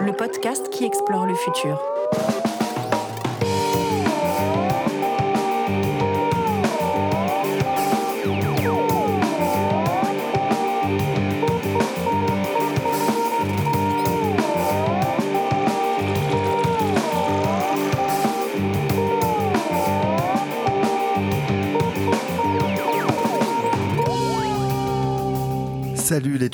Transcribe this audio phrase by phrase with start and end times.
[0.00, 1.97] le podcast qui explore le futur.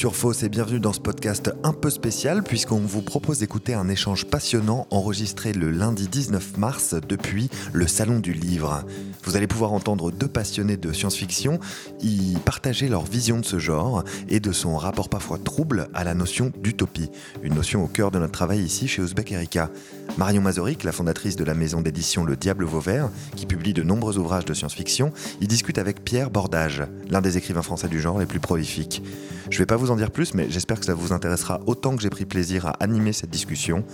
[0.04, 4.26] Turfos et bienvenue dans ce podcast un peu spécial puisqu'on vous propose d'écouter un échange
[4.26, 8.84] passionnant enregistré le lundi 19 mars depuis le Salon du Livre.
[9.24, 11.58] Vous allez pouvoir entendre deux passionnés de science-fiction
[12.02, 16.14] y partager leur vision de ce genre et de son rapport parfois trouble à la
[16.14, 17.10] notion d'utopie,
[17.42, 19.70] une notion au cœur de notre travail ici chez Ouzbek Erika.
[20.18, 24.18] Marion Mazoric, la fondatrice de la maison d'édition Le Diable Vauvert, qui publie de nombreux
[24.18, 28.26] ouvrages de science-fiction, y discute avec Pierre Bordage, l'un des écrivains français du genre les
[28.26, 29.02] plus prolifiques.
[29.50, 31.96] Je ne vais pas vous en dire plus, mais j'espère que ça vous intéressera autant
[31.96, 33.84] que j'ai pris plaisir à animer cette discussion.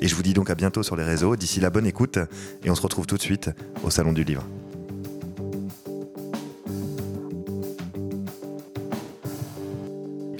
[0.00, 1.36] Et je vous dis donc à bientôt sur les réseaux.
[1.36, 2.18] D'ici la bonne écoute,
[2.64, 3.50] et on se retrouve tout de suite
[3.82, 4.44] au Salon du Livre.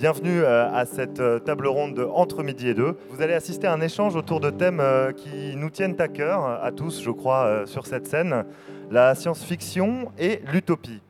[0.05, 2.98] Bienvenue euh, à cette euh, table ronde de Entre midi et deux.
[3.08, 6.44] Vous allez assister à un échange autour de thèmes euh, qui nous tiennent à cœur,
[6.44, 8.44] à tous, je crois, sur cette scène
[8.91, 11.00] la science-fiction et l'utopie.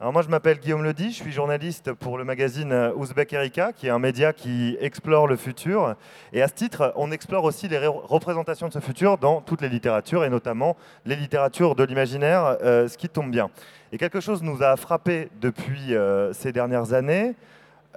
[0.00, 3.88] Alors moi je m'appelle Guillaume Ledy, je suis journaliste pour le magazine Ouzbek Erika, qui
[3.88, 5.94] est un média qui explore le futur.
[6.32, 9.68] Et à ce titre, on explore aussi les représentations de ce futur dans toutes les
[9.68, 10.74] littératures, et notamment
[11.04, 13.50] les littératures de l'imaginaire, ce qui tombe bien.
[13.92, 15.94] Et quelque chose nous a frappé depuis
[16.32, 17.34] ces dernières années,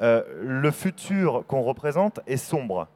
[0.01, 2.87] euh, le futur qu'on représente est sombre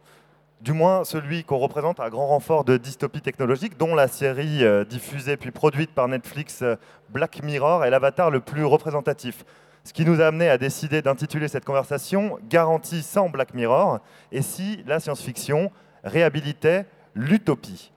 [0.65, 4.83] du moins celui qu'on représente à grand renfort de dystopie technologique, dont la série euh,
[4.83, 6.75] diffusée puis produite par Netflix euh,
[7.09, 9.45] Black Mirror est l'avatar le plus représentatif.
[9.83, 13.99] Ce qui nous a amené à décider d'intituler cette conversation Garantie sans Black Mirror,
[14.31, 15.71] et si la science-fiction
[16.03, 17.91] réhabilitait l'utopie?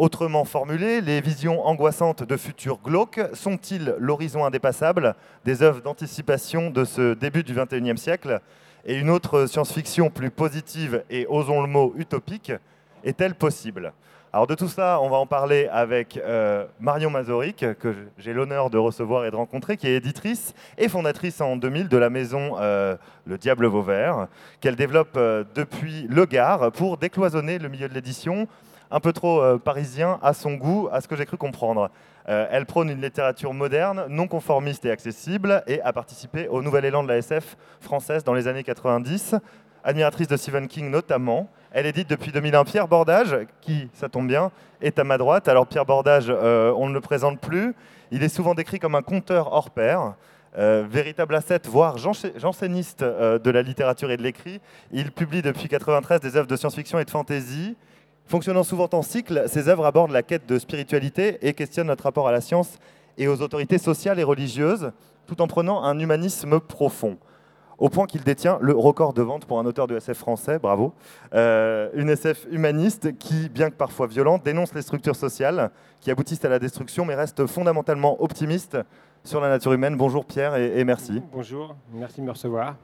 [0.00, 6.86] Autrement formulé, les visions angoissantes de futurs glauques sont-ils l'horizon indépassable des œuvres d'anticipation de
[6.86, 8.40] ce début du XXIe siècle
[8.86, 12.50] et une autre science-fiction plus positive et, osons le mot, utopique,
[13.04, 13.92] est-elle possible?
[14.32, 18.70] Alors de tout ça, on va en parler avec euh, Marion Mazoric, que j'ai l'honneur
[18.70, 22.56] de recevoir et de rencontrer, qui est éditrice et fondatrice en 2000 de la maison
[22.58, 22.96] euh,
[23.26, 24.28] Le Diable Vauvert,
[24.62, 28.48] qu'elle développe euh, depuis Le Gard pour décloisonner le milieu de l'édition,
[28.90, 31.90] un peu trop parisien à son goût, à ce que j'ai cru comprendre.
[32.28, 36.84] Euh, elle prône une littérature moderne, non conformiste et accessible, et a participé au nouvel
[36.84, 39.34] élan de la SF française dans les années 90,
[39.82, 41.48] admiratrice de Stephen King notamment.
[41.72, 45.48] Elle édite depuis 2001 Pierre Bordage, qui, ça tombe bien, est à ma droite.
[45.48, 47.74] Alors Pierre Bordage, euh, on ne le présente plus.
[48.10, 50.14] Il est souvent décrit comme un conteur hors pair.
[50.58, 54.60] Euh, véritable asset, voire janséniste de la littérature et de l'écrit.
[54.90, 57.76] Il publie depuis 1993 des œuvres de science-fiction et de fantasy.
[58.30, 62.28] Fonctionnant souvent en cycle, ses œuvres abordent la quête de spiritualité et questionnent notre rapport
[62.28, 62.78] à la science
[63.18, 64.92] et aux autorités sociales et religieuses,
[65.26, 67.18] tout en prenant un humanisme profond.
[67.78, 70.94] Au point qu'il détient le record de vente pour un auteur de SF français, bravo.
[71.34, 76.44] Euh, une SF humaniste qui, bien que parfois violente, dénonce les structures sociales qui aboutissent
[76.44, 78.78] à la destruction, mais reste fondamentalement optimiste
[79.24, 79.96] sur la nature humaine.
[79.96, 81.20] Bonjour Pierre et, et merci.
[81.32, 82.76] Bonjour, merci de me recevoir.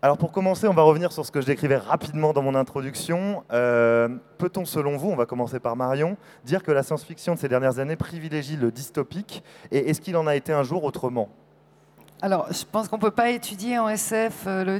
[0.00, 3.42] Alors pour commencer, on va revenir sur ce que je décrivais rapidement dans mon introduction.
[3.52, 7.48] Euh, peut-on, selon vous, on va commencer par Marion, dire que la science-fiction de ces
[7.48, 9.42] dernières années privilégie le dystopique
[9.72, 11.28] Et est-ce qu'il en a été un jour autrement?
[12.22, 14.78] Alors, je pense qu'on ne peut pas étudier en SF euh,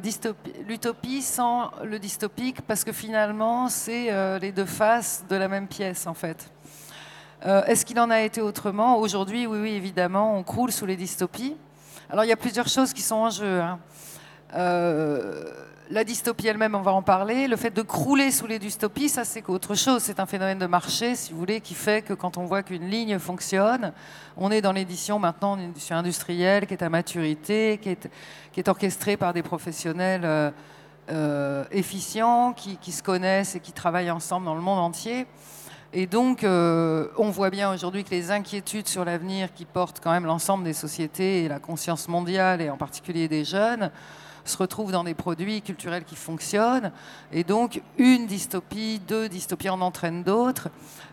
[0.68, 5.66] l'utopie sans le dystopique, parce que finalement, c'est euh, les deux faces de la même
[5.66, 6.48] pièce, en fait.
[7.44, 8.98] Est-ce qu'il en a été autrement?
[8.98, 11.56] Aujourd'hui, oui, oui, évidemment, on croule sous les dystopies.
[12.10, 13.60] Alors, il y a plusieurs choses qui sont en jeu.
[13.60, 13.78] Hein.
[14.54, 15.44] Euh,
[15.90, 17.48] la dystopie elle-même, on va en parler.
[17.48, 20.02] Le fait de crouler sous les dystopies, ça c'est autre chose.
[20.02, 22.88] C'est un phénomène de marché, si vous voulez, qui fait que quand on voit qu'une
[22.88, 23.92] ligne fonctionne,
[24.36, 27.90] on est dans l'édition maintenant, une édition industrielle qui est à maturité, qui
[28.58, 30.50] est, orchestrée par des professionnels euh,
[31.10, 35.26] euh, efficients, qui, se connaissent et qui travaillent ensemble dans le monde entier.
[35.94, 40.26] Et donc, on voit bien aujourd'hui que les inquiétudes sur l'avenir qui portent quand même
[40.26, 43.90] l'ensemble des sociétés et la conscience mondiale, et en particulier des jeunes,
[44.48, 46.92] se retrouvent dans des produits culturels qui fonctionnent.
[47.32, 50.68] Et donc, une dystopie, deux dystopies en entraînent d'autres.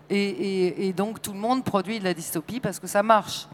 [0.10, 3.48] Et, donc, tout le monde produit de la dystopie parce que ça marche.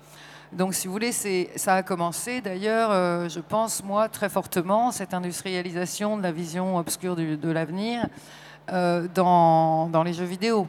[0.51, 5.13] Donc, si vous voulez, ça a commencé d'ailleurs, euh, je pense, moi, très fortement, cette
[5.13, 8.07] industrialisation de la vision obscure de l'avenir
[8.71, 10.67] euh, dans, dans les jeux vidéo.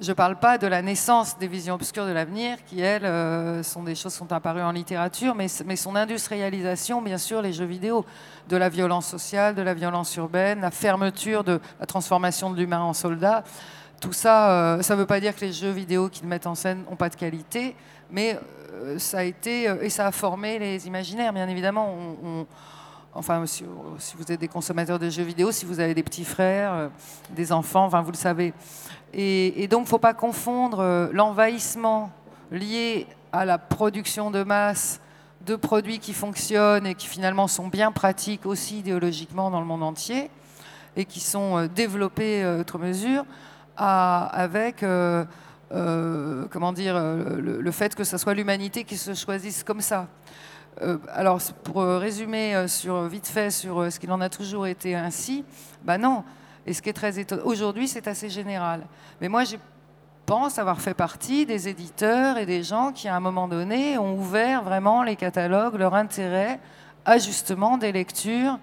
[0.00, 3.64] Je ne parle pas de la naissance des visions obscures de l'avenir, qui, elles, euh,
[3.64, 7.64] sont des choses qui sont apparues en littérature, mais, son industrialisation, bien sûr, les jeux
[7.64, 8.04] vidéo,
[8.48, 12.80] de la violence sociale, de la violence urbaine, la fermeture de la transformation de l'humain
[12.80, 13.42] en soldat.
[14.00, 16.54] Tout ça, euh, ça ne veut pas dire que les jeux vidéo qu'ils mettent en
[16.54, 17.74] scène n'ont pas de qualité,
[18.08, 18.38] mais
[18.74, 21.92] euh, ça a été, et ça a formé les imaginaires, bien évidemment.
[23.14, 26.88] Enfin, si, vous êtes des consommateurs de jeux vidéo, si vous avez des petits frères,
[27.30, 28.54] des enfants, vous le savez.
[29.14, 32.10] Et, donc, il ne faut pas confondre euh, l'envahissement
[32.50, 35.00] lié à la production de masse
[35.46, 39.82] de produits qui fonctionnent et qui finalement sont bien pratiques aussi idéologiquement dans le monde
[39.82, 40.30] entier
[40.96, 43.24] et qui sont euh, développés euh, outre mesure
[43.80, 44.84] avec
[46.50, 50.08] comment dire, le, fait que ce soit l'humanité qui se choisisse comme ça.
[51.14, 55.44] alors, pour résumer sur, vite fait sur ce qu'il en a toujours été ainsi,
[55.84, 56.24] ben non,
[56.68, 58.82] et ce qui est très étonnant, aujourd'hui c'est assez général.
[59.22, 59.56] Mais moi je
[60.26, 64.14] pense avoir fait partie des éditeurs et des gens qui à un moment donné ont
[64.14, 66.60] ouvert vraiment les catalogues, leur intérêt
[67.06, 68.58] à justement des lectures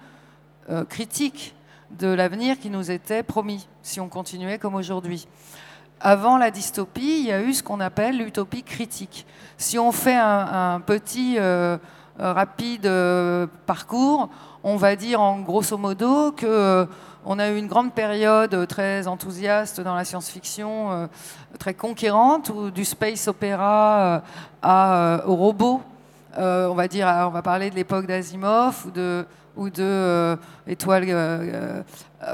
[0.70, 1.56] euh, critiques
[1.90, 5.26] de l'avenir qui nous était promis, si on continuait comme aujourd'hui.
[5.98, 9.26] Avant la dystopie, il y a eu ce qu'on appelle l'utopie critique.
[9.58, 11.76] Si on fait un, petit euh,
[12.18, 14.28] rapide euh, parcours,
[14.62, 16.86] on va dire en grosso modo que
[17.28, 21.06] on a eu une grande période très enthousiaste dans la science-fiction, euh,
[21.58, 24.20] très conquérante, où du space opéra euh,
[24.64, 25.82] euh, au robot.
[26.38, 29.26] on va dire, on va parler de l'époque d'Asimov ou de,
[29.56, 30.38] ou de
[30.68, 31.84] Étoile,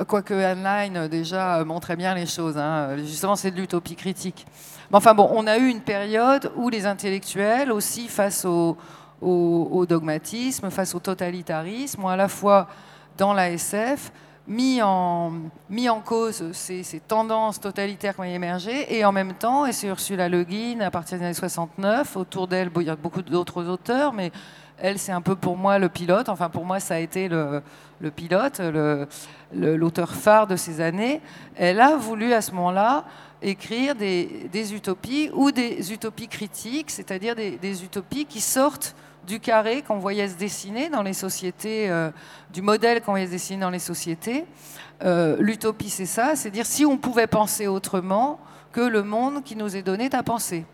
[0.07, 2.59] quoique Online déjà montrait bien les choses.
[2.59, 2.99] Hein.
[2.99, 4.47] Justement, c'est de l'utopie critique.
[4.91, 8.45] Mais enfin bon, on a eu une période où les intellectuels, aussi face
[9.23, 12.69] au, dogmatisme, face au totalitarisme, à la fois
[13.17, 14.13] dans la SF,
[14.49, 15.33] mis en,
[15.71, 19.87] mis en cause ces, tendances totalitaires qui ont émergé, et en même temps, et c'est
[19.87, 23.69] Ursula Le Guin, à partir des années 69, autour d'elle, il y a beaucoup d'autres
[23.69, 24.33] auteurs, mais
[24.79, 27.63] elle, c'est un peu pour moi le pilote, enfin pour moi, ça a été le,
[28.17, 28.61] pilote,
[29.55, 31.21] l'auteur phare de ces années.
[31.55, 33.05] Elle a voulu à ce moment-là
[33.43, 38.97] écrire des, utopies ou des utopies critiques, c'est-à-dire des utopies qui sortent
[39.27, 42.11] du carré qu'on voyait se dessiner dans les sociétés, euh,
[42.53, 44.45] du modèle qu'on voyait se dessiner dans les sociétés.
[45.05, 48.41] Euh, l'utopie, c'est ça, c'est dire si on pouvait penser autrement
[48.73, 50.65] que le monde qui nous est donné à penser.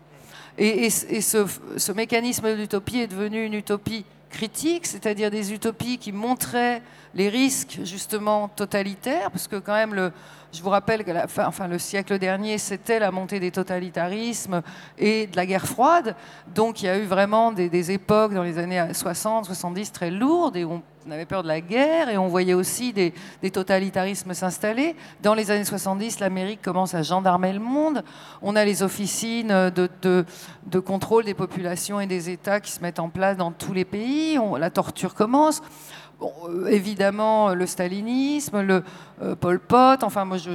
[0.57, 1.45] Et, ce,
[1.77, 6.81] ce, mécanisme d'utopie est devenu une utopie critique, c'est-à-dire des utopies qui montraient
[7.15, 10.11] les risques justement totalitaires, parce que quand même le,
[10.51, 14.61] je vous rappelle que le siècle dernier, c'était la montée des totalitarismes
[14.97, 16.15] et de la guerre froide.
[16.55, 20.57] Donc il y a eu vraiment des, époques dans les années 60, 70 très lourdes
[20.57, 23.13] et on avait peur de la guerre et on voyait aussi des,
[23.51, 24.95] totalitarismes s'installer.
[25.21, 28.03] Dans les années 70, l'Amérique commence à gendarmer le monde.
[28.41, 33.09] On a les officines de, contrôle des populations et des États qui se mettent en
[33.09, 34.39] place dans tous les pays.
[34.57, 35.61] la torture commence.
[36.21, 38.83] Euh, évidemment, le stalinisme, le
[39.21, 40.49] euh, Pol Pot, enfin, moi, je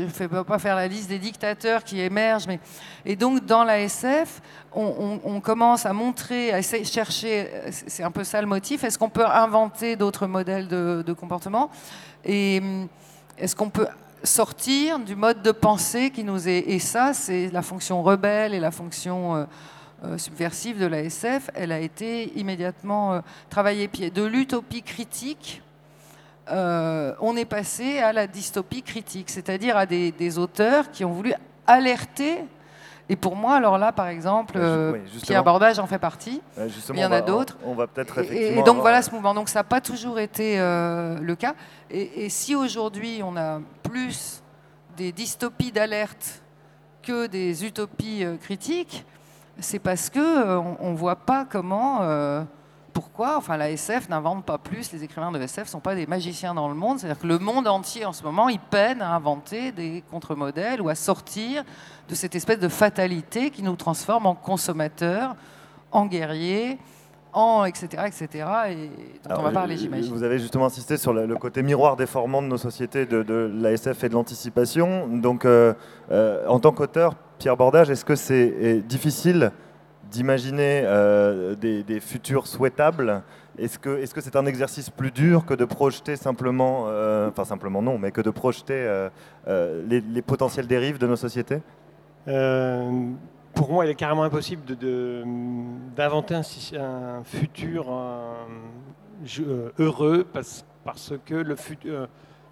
[0.00, 2.48] ne fais pas faire la liste des dictateurs qui émergent.
[2.48, 2.58] Mais...
[3.04, 8.24] Et donc, dans la SF, on, commence à montrer, à essayer chercher, c'est un peu
[8.24, 11.70] ça le motif, est-ce qu'on peut inventer d'autres modèles de, comportement
[12.24, 12.88] Et hum,
[13.38, 13.86] est-ce qu'on peut
[14.22, 16.64] sortir du mode de pensée qui nous est.
[16.66, 19.36] Et ça, c'est la fonction rebelle et la fonction.
[19.36, 19.46] Euh, euh,
[20.16, 24.10] subversive de la SF, elle a été immédiatement euh, travaillée pied.
[24.10, 25.62] De l'utopie critique,
[26.50, 31.34] euh, on est passé à la dystopie critique, c'est-à-dire à des, auteurs qui ont voulu
[31.66, 32.44] alerter.
[33.08, 34.58] Et pour moi, alors là, par exemple,
[35.22, 36.40] Pierre Bordage en fait partie.
[36.90, 37.58] Il y en a d'autres.
[37.64, 39.34] On va peut-être Et, donc voilà ce mouvement.
[39.34, 41.54] Donc ça n'a pas toujours été le cas.
[41.90, 44.42] Et, et si aujourd'hui on a plus
[44.96, 46.40] des dystopies d'alerte
[47.02, 49.04] que des utopies critiques,
[49.60, 52.42] c'est parce que euh, on, ne voit pas comment, euh,
[52.92, 54.92] pourquoi, enfin la SF n'invente pas plus.
[54.92, 56.98] Les écrivains de SF sont pas des magiciens dans le monde.
[56.98, 60.88] C'est-à-dire que le monde entier en ce moment, il peine à inventer des contre-modèles ou
[60.88, 61.64] à sortir
[62.08, 65.36] de cette espèce de fatalité qui nous transforme en consommateurs,
[65.92, 66.78] en guerriers,
[67.32, 68.04] en etc.
[68.06, 68.46] etc.
[68.70, 68.90] et
[69.28, 70.12] dont on va parler, j'imagine.
[70.12, 73.72] Vous avez justement insisté sur le, côté miroir déformant de nos sociétés de, de la
[73.72, 75.06] SF et de l'anticipation.
[75.08, 75.74] Donc, euh,
[76.48, 79.50] en tant qu'auteur, Pierre Bordage, est-ce que c'est difficile
[80.10, 83.22] d'imaginer euh, des, futurs souhaitables?
[83.58, 87.46] Est-ce que c'est -ce c'est un exercice plus dur que de projeter simplement, euh, enfin
[87.46, 89.10] simplement non, mais que de projeter euh,
[89.88, 91.62] les, potentielles dérives de nos sociétés?
[93.54, 94.62] Pour moi, il est carrément impossible
[95.96, 97.82] d'inventer un, futur
[99.78, 100.64] heureux parce,
[101.24, 101.56] que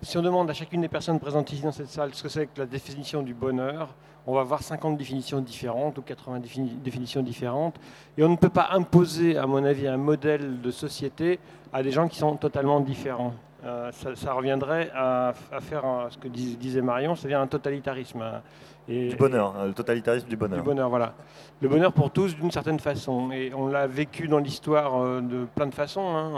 [0.01, 2.47] si on demande à chacune des personnes présentes ici dans cette salle ce que c'est
[2.47, 3.95] que la définition du bonheur,
[4.29, 6.41] on va avoir 50 définitions différentes ou 80
[6.85, 7.77] définitions différentes.
[8.19, 11.39] Et on ne peut pas imposer, à mon avis, un modèle de société
[11.73, 13.33] à des gens qui sont totalement différents.
[13.65, 18.23] Euh, ça, reviendrait à, faire ce que disait Marion, c'est-à-dire un totalitarisme.
[18.89, 20.59] Et, du bonheur, hein, le totalitarisme du bonheur.
[20.59, 21.13] Du bonheur, voilà.
[21.61, 23.33] Le bonheur pour tous d'une certaine façon.
[23.33, 26.07] Et on l'a vécu dans l'histoire euh, de plein de façons.
[26.07, 26.33] Hein.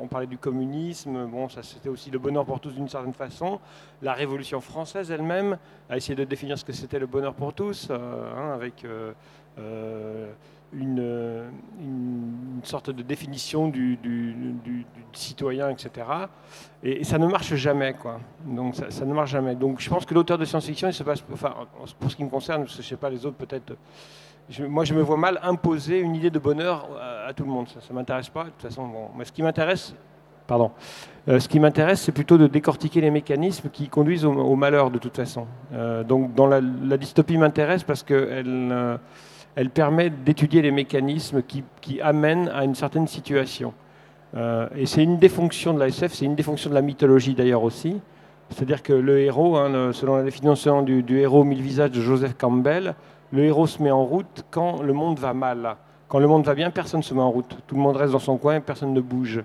[0.00, 3.58] On, parlait du communisme, bon, ça c'était aussi le bonheur pour tous d'une certaine façon.
[4.00, 5.58] La Révolution française elle-même
[5.90, 8.86] a essayé de définir ce que c'était le bonheur pour tous, euh, hein, avec
[10.78, 11.50] une,
[11.80, 13.98] une, sorte de définition du,
[15.12, 16.06] citoyen, etc.
[16.82, 18.20] Et, ça ne marche jamais, quoi.
[18.44, 19.54] Donc ça, ne marche jamais.
[19.54, 20.88] Donc je pense que l'auteur de science-fiction,
[21.32, 21.54] enfin,
[21.98, 23.76] pour ce qui me concerne, parce que je sais pas les autres peut-être.
[24.68, 26.88] moi, je me vois mal imposer une idée de bonheur
[27.26, 27.68] à, tout le monde.
[27.68, 28.44] Ça, ne m'intéresse pas.
[28.44, 29.08] De toute façon, bon.
[29.16, 29.94] Mais ce qui m'intéresse,
[30.46, 30.70] pardon.
[31.28, 34.98] Euh, ce qui m'intéresse, c'est plutôt de décortiquer les mécanismes qui conduisent au, malheur, de
[34.98, 35.46] toute façon.
[35.72, 36.60] Euh, donc, dans la,
[36.98, 38.96] dystopie m'intéresse parce qu'elle euh,
[39.56, 43.72] elle permet d'étudier les mécanismes qui, amènent à une certaine situation.
[44.36, 46.82] Euh, et c'est une des fonctions de la SF, c'est une des fonctions de la
[46.82, 48.00] mythologie d'ailleurs aussi.
[48.50, 52.94] C'est-à-dire que le héros, hein, selon la définition du, héros mille visages de Joseph Campbell,
[53.32, 55.76] le héros se met en route quand le monde va mal.
[56.08, 57.56] Quand le monde va bien, personne ne se met en route.
[57.66, 59.42] Tout le monde reste dans son coin, personne ne bouge.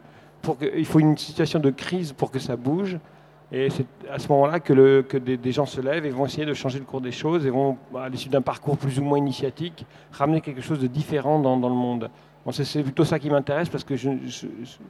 [0.75, 2.97] Il faut une situation de crise pour que ça bouge.
[3.51, 6.77] Et c'est à ce moment-là que, des, gens se lèvent et vont essayer de changer
[6.77, 10.39] le cours des choses et vont, à l'issue d'un parcours plus ou moins initiatique, ramener
[10.39, 12.09] quelque chose de différent dans, le monde.
[12.51, 14.09] C'est plutôt ça qui m'intéresse parce que je,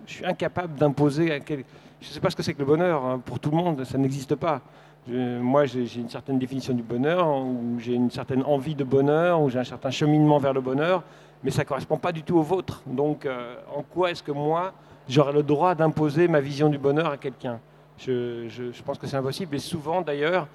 [0.05, 1.41] suis incapable d'imposer.
[1.45, 1.63] Quel...
[2.01, 3.83] Je ne sais pas ce que c'est que le bonheur hein, pour tout le monde,
[3.85, 4.61] ça n'existe pas.
[5.07, 9.49] moi, j'ai une certaine définition du bonheur, ou j'ai une certaine envie de bonheur, ou
[9.49, 11.03] j'ai un certain cheminement vers le bonheur,
[11.43, 12.81] mais ça ne correspond pas du tout au vôtre.
[12.85, 14.73] Donc, euh, en quoi est-ce que moi,
[15.07, 17.59] j'aurais le droit d'imposer ma vision du bonheur à quelqu'un?
[18.05, 19.55] Je, pense que c'est impossible.
[19.55, 20.47] Et souvent, d'ailleurs,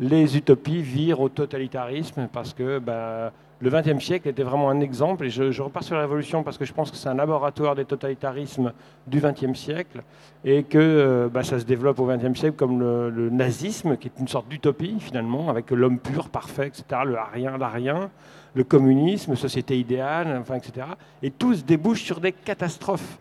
[0.00, 5.26] les utopies virent au totalitarisme parce que ben, le XXe siècle était vraiment un exemple.
[5.26, 7.84] Et je, repars sur la Révolution parce que je pense que c'est un laboratoire des
[7.84, 8.72] totalitarismes
[9.06, 10.02] du XXe siècle
[10.44, 14.20] et que euh, ben, ça se développe au XXe siècle comme le, nazisme, qui est
[14.20, 18.10] une sorte d'utopie finalement, avec l'homme pur, parfait, etc., le rien, l'arien,
[18.54, 20.86] le communisme, société idéale, etc.
[21.22, 23.18] Et tout se débouche sur des catastrophes.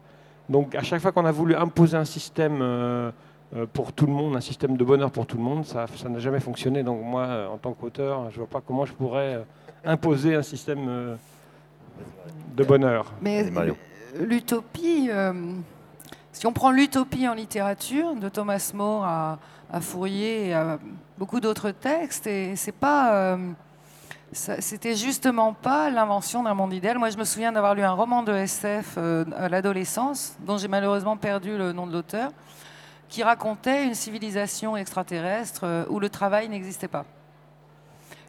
[0.50, 2.60] Donc à chaque fois qu'on a voulu imposer un système...
[2.62, 3.12] Euh,
[3.74, 6.40] pour tout le monde, un système de bonheur pour tout le monde, ça n'a jamais
[6.40, 6.84] fonctionné.
[6.84, 9.44] Donc moi, euh, en tant qu'auteur, je ne vois pas comment je pourrais euh,
[9.86, 11.18] imposer un système
[12.58, 13.14] de bonheur.
[13.22, 13.50] Mais
[14.20, 15.10] l'utopie,
[16.32, 19.38] si on prend l'utopie en littérature, de Thomas More à,
[19.80, 20.80] Fourier et à
[21.18, 23.38] beaucoup d'autres textes, et c'est pas...
[24.32, 26.98] c'était justement pas l'invention d'un monde idéal.
[26.98, 31.16] Moi, je me souviens d'avoir lu un roman de SF à l'adolescence, dont j'ai malheureusement
[31.16, 32.32] perdu le nom de l'auteur,
[33.10, 37.06] qui racontait une civilisation extraterrestre euh, où le travail n'existait pas.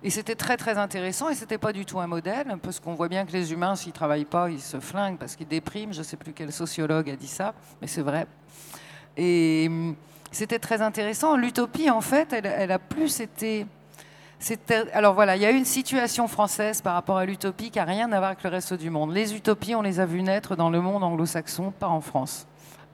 [0.02, 3.08] Et c'était très très intéressant et c'était pas du tout un modèle, parce qu'on voit
[3.08, 5.92] bien que les humains, s'ils travaillent pas, ils se flinguent parce qu'ils dépriment.
[5.92, 8.26] Je sais plus quel sociologue a dit ça, mais c'est vrai.
[9.16, 9.96] Et hum,
[10.30, 11.36] c'était très intéressant.
[11.36, 13.66] L'utopie, en fait, elle, a plus été.
[14.92, 18.12] Alors voilà, il y a une situation française par rapport à l'utopie qui n'a rien
[18.12, 19.12] à voir avec le reste du monde.
[19.12, 22.46] Les utopies, on les a vues naître dans le monde anglo-saxon, pas en France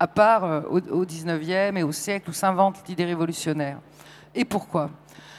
[0.02, 3.78] à part euh, au, 19e et au siècle où s'invente l'idée révolutionnaire.
[4.35, 4.90] Et pourquoi?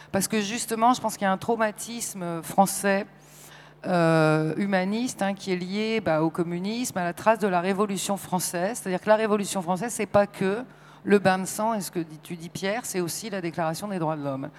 [0.09, 3.05] Parce que justement, je pense qu'il y a un traumatisme français
[3.85, 8.15] euh, humaniste hein, qui est lié bah, au communisme, à la trace de la Révolution
[8.15, 8.79] française.
[8.81, 10.63] C'est-à-dire que la Révolution française, c'est pas que
[11.03, 13.99] le bain de sang et ce que tu dis Pierre, c'est aussi la Déclaration des
[13.99, 14.49] droits de l'homme.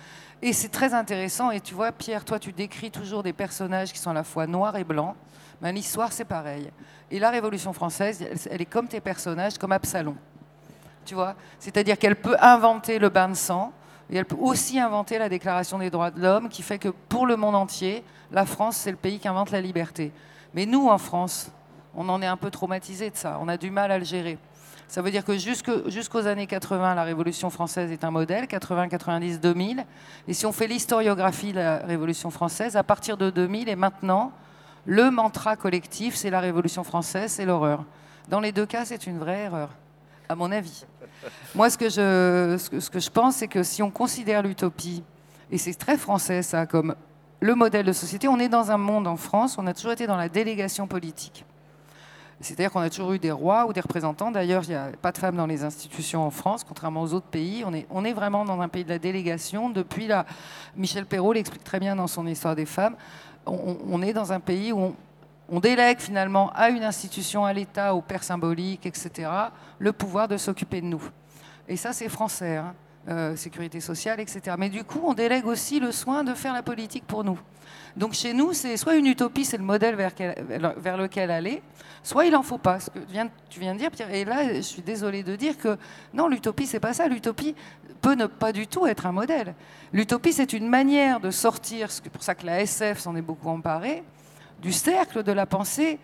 [0.42, 1.50] Et c'est très intéressant.
[1.50, 4.46] Et tu vois, Pierre, toi, tu décris toujours des personnages qui sont à la fois
[4.46, 5.16] noirs et blancs.
[5.64, 6.70] Mais l'histoire, c'est pareil.
[7.10, 10.14] Et la Révolution française, elle est comme tes personnages, comme Absalom.
[11.06, 11.34] Tu vois?
[11.58, 13.72] C'est-à-dire qu'elle peut inventer le bain de sang,
[14.10, 17.24] et elle peut aussi inventer la Déclaration des droits de l'homme, qui fait que pour
[17.26, 20.12] le monde entier, la France, c'est le pays qui invente la liberté.
[20.52, 21.50] Mais nous, en France,
[21.94, 23.38] on en est un peu traumatisé de ça.
[23.40, 24.36] On a du mal à le gérer.
[24.86, 29.40] Ça veut dire que jusqu'aux années 80, la Révolution française est un modèle, 80, 90,
[29.40, 29.86] 2000.
[30.28, 34.30] Et si on fait l'historiographie de la Révolution française, à partir de 2000 et maintenant,
[34.86, 37.84] le mantra collectif, c'est la Révolution française, c'est l'horreur.
[38.28, 39.70] Dans les deux cas, c'est une vraie erreur,
[40.28, 40.84] à mon avis.
[41.54, 45.02] Moi, ce que je, ce que, je pense, c'est que si on considère l'utopie,
[45.50, 46.94] et c'est très français ça, comme
[47.40, 50.06] le modèle de société, on est dans un monde en France, on a toujours été
[50.06, 51.44] dans la délégation politique.
[52.40, 54.30] C'est-à-dire qu'on a toujours eu des rois ou des représentants.
[54.30, 57.26] D'ailleurs, il n'y a pas de femmes dans les institutions en France, contrairement aux autres
[57.26, 57.64] pays.
[57.66, 59.70] On est, on est vraiment dans un pays de la délégation.
[59.70, 60.26] Depuis là,
[60.76, 62.96] Michel Perrault l'explique très bien dans son Histoire des femmes
[63.46, 64.94] on, est dans un pays où
[65.48, 69.30] on, délègue finalement à une institution, à l'État, au père symbolique, etc.,
[69.78, 71.02] le pouvoir de s'occuper de nous.
[71.68, 72.56] Et ça, c'est français.
[72.56, 72.74] Hein.
[73.08, 74.56] euh, sécurité sociale, etc.
[74.58, 77.38] Mais du coup, on délègue aussi le soin de faire la politique pour nous.
[77.96, 81.62] Donc chez nous, c'est soit une utopie, c'est le modèle vers, lequel aller,
[82.02, 82.80] soit il n'en faut pas.
[82.80, 82.98] Ce que
[83.48, 84.12] tu viens de dire, Pierre.
[84.12, 85.76] Et là, je suis désolée de dire que
[86.12, 87.06] non, l'utopie, c'est pas ça.
[87.06, 87.54] L'utopie
[88.04, 89.54] peut ne pas du tout être un modèle.
[89.94, 93.48] L'utopie, c'est une manière de sortir, c'est pour ça que la SF s'en est beaucoup
[93.48, 94.02] emparée,
[94.60, 95.98] du cercle de la pensée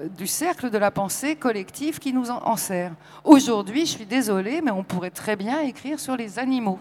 [0.00, 2.92] euh, du cercle de la pensée collective qui nous en, sert.
[3.24, 6.78] Aujourd'hui, je suis désolée, mais on pourrait très bien écrire sur les animaux.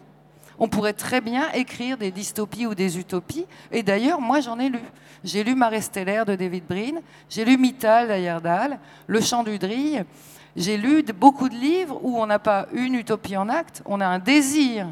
[0.59, 3.45] On pourrait très bien écrire des dystopies ou des utopies.
[3.71, 4.79] Et d'ailleurs, moi, j'en ai lu.
[5.23, 10.03] J'ai lu Marée stellaire de David Brin, j'ai lu Mittal d'Ayerdal, Le chant du drille.
[10.55, 14.05] J'ai lu beaucoup de livres où on n'a pas une utopie en acte, on a
[14.05, 14.87] un désir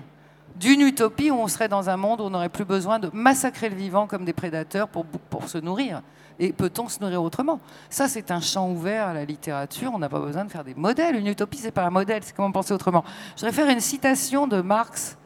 [0.55, 3.69] d'une utopie où on serait dans un monde où on n'aurait plus besoin de massacrer
[3.69, 6.01] le vivant comme des prédateurs pour, pour se nourrir.
[6.39, 7.59] Et peut-on se nourrir autrement?
[7.89, 9.91] Ça, c'est un champ ouvert à la littérature.
[9.93, 11.15] On n'a pas besoin de faire des modèles.
[11.15, 13.03] Une utopie, c'est pas un modèle, c'est comment penser autrement.
[13.35, 15.17] Je voudrais faire une citation de Marx,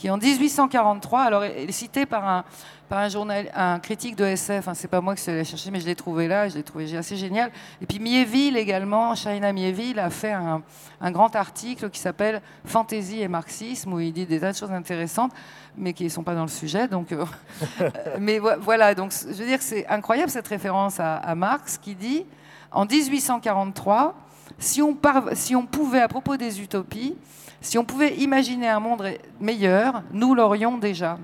[0.00, 2.44] qui en 1843, alors est cité par un,
[2.88, 5.70] par un, journal, un critique de SF, hein, c'est pas moi qui suis allé chercher,
[5.70, 7.50] mais je l'ai trouvé là, je l'ai trouvé assez génial.
[7.82, 10.62] Et puis Mieville également, Shaina Mieville a fait un,
[11.02, 14.72] un grand article qui s'appelle Fantaisie et marxisme, où il dit des tas de choses
[14.72, 15.32] intéressantes,
[15.76, 16.88] mais qui ne sont pas dans le sujet.
[16.88, 17.26] Donc, euh,
[18.18, 21.94] mais voilà, donc je veux dire que c'est incroyable cette référence à, à, Marx qui
[21.94, 22.24] dit,
[22.72, 24.14] en 1843,
[24.58, 24.96] si on,
[25.34, 27.16] si on pouvait, à propos des utopies,
[27.60, 29.06] si on pouvait imaginer un monde
[29.40, 31.18] meilleur, nous l'aurions déjà.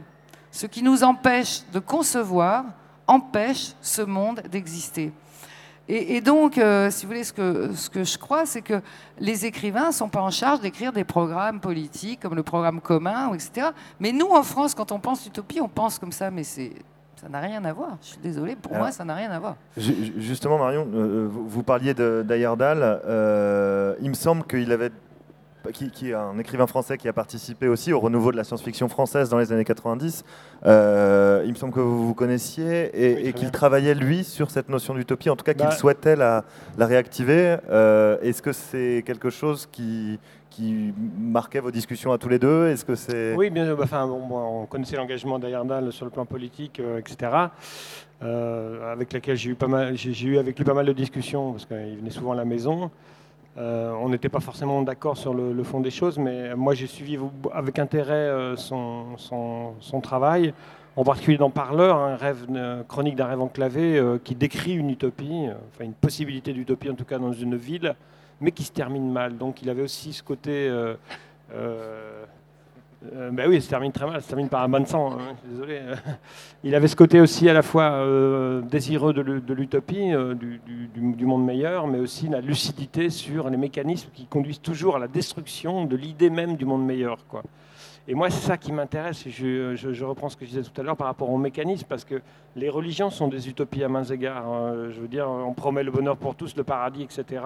[0.50, 2.64] Ce qui nous empêche de concevoir
[3.06, 5.12] empêche ce monde d'exister.
[5.88, 8.80] Et, donc, euh, si vous voulez, ce que, ce que je crois, c'est que
[9.20, 13.32] les écrivains ne sont pas en charge d'écrire des programmes politiques comme le programme commun,
[13.32, 13.68] etc.
[14.00, 16.72] Mais nous, en France, quand on pense utopie, on pense comme ça, mais c'est
[17.20, 17.96] ça n'a rien à voir.
[18.02, 19.56] Je suis désolé, pour moi, ça n'a rien à voir.
[19.76, 22.78] Justement, Marion, euh, vous, parliez d'Ayerdal.
[22.82, 24.90] Euh, il me semble qu'il avait
[25.72, 29.28] qui, est un écrivain français qui a participé aussi au renouveau de la science-fiction française
[29.28, 30.24] dans les années 90.
[30.64, 34.94] Euh, il me semble que vous vous connaissiez et, qu'il travaillait, lui, sur cette notion
[34.94, 36.44] d'utopie, en tout cas qu'il bah- souhaitait la,
[36.78, 37.56] réactiver.
[37.70, 40.18] Euh, est-ce que c'est quelque chose qui,
[40.50, 42.68] qui marquait vos discussions à tous les deux?
[42.68, 43.74] Est-ce que c'est Oui, bien.
[43.74, 47.30] Bah, enfin, on connaissait l'engagement d'Ayerdal sur le plan politique, euh, etc.
[48.20, 51.66] avec lequel j'ai eu pas mal, j'ai eu avec lui pas mal de discussions parce
[51.66, 52.90] qu'il venait souvent à la maison.
[53.58, 57.18] Euh, on n'était pas forcément d'accord sur le, fond des choses, mais moi j'ai suivi
[57.52, 60.52] avec intérêt euh, son, travail,
[60.94, 62.46] en particulier dans Parleur, un rêve,
[62.86, 67.06] chronique d'un rêve enclavé euh, qui décrit une utopie, enfin une possibilité d'utopie en tout
[67.06, 67.94] cas dans une ville,
[68.40, 69.38] mais qui se termine mal.
[69.38, 70.68] Donc il avait aussi ce côté
[71.54, 72.24] euh,
[73.02, 75.34] ben oui, ça se termine très mal, ça se termine par un de sang, hein,
[75.44, 75.80] désolé.
[76.64, 81.44] Il avait ce côté aussi à la fois euh, désireux de l'utopie, euh, du, monde
[81.44, 85.96] meilleur, mais aussi la lucidité sur les mécanismes qui conduisent toujours à la destruction de
[85.96, 87.18] l'idée même du monde meilleur.
[88.08, 90.84] Et moi, c'est ça qui m'intéresse, et je, reprends ce que je disais tout à
[90.84, 92.22] l'heure par rapport aux mécanismes, parce que
[92.54, 94.46] les religions sont des utopies à mains égards.
[94.46, 94.90] Hein.
[94.90, 97.42] Je veux dire, on promet le bonheur pour tous, le paradis, etc.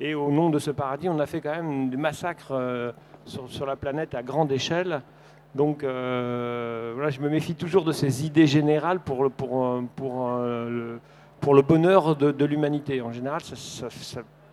[0.00, 2.54] Et au nom de ce paradis, on a fait quand même des massacres
[3.30, 5.02] sur, la planète à grande échelle.
[5.54, 10.70] Donc euh, voilà, je me méfie toujours de ces idées générales pour, pour, pour, euh,
[10.70, 11.00] le,
[11.40, 13.00] pour le bonheur de, l'humanité.
[13.00, 13.88] En général, ça,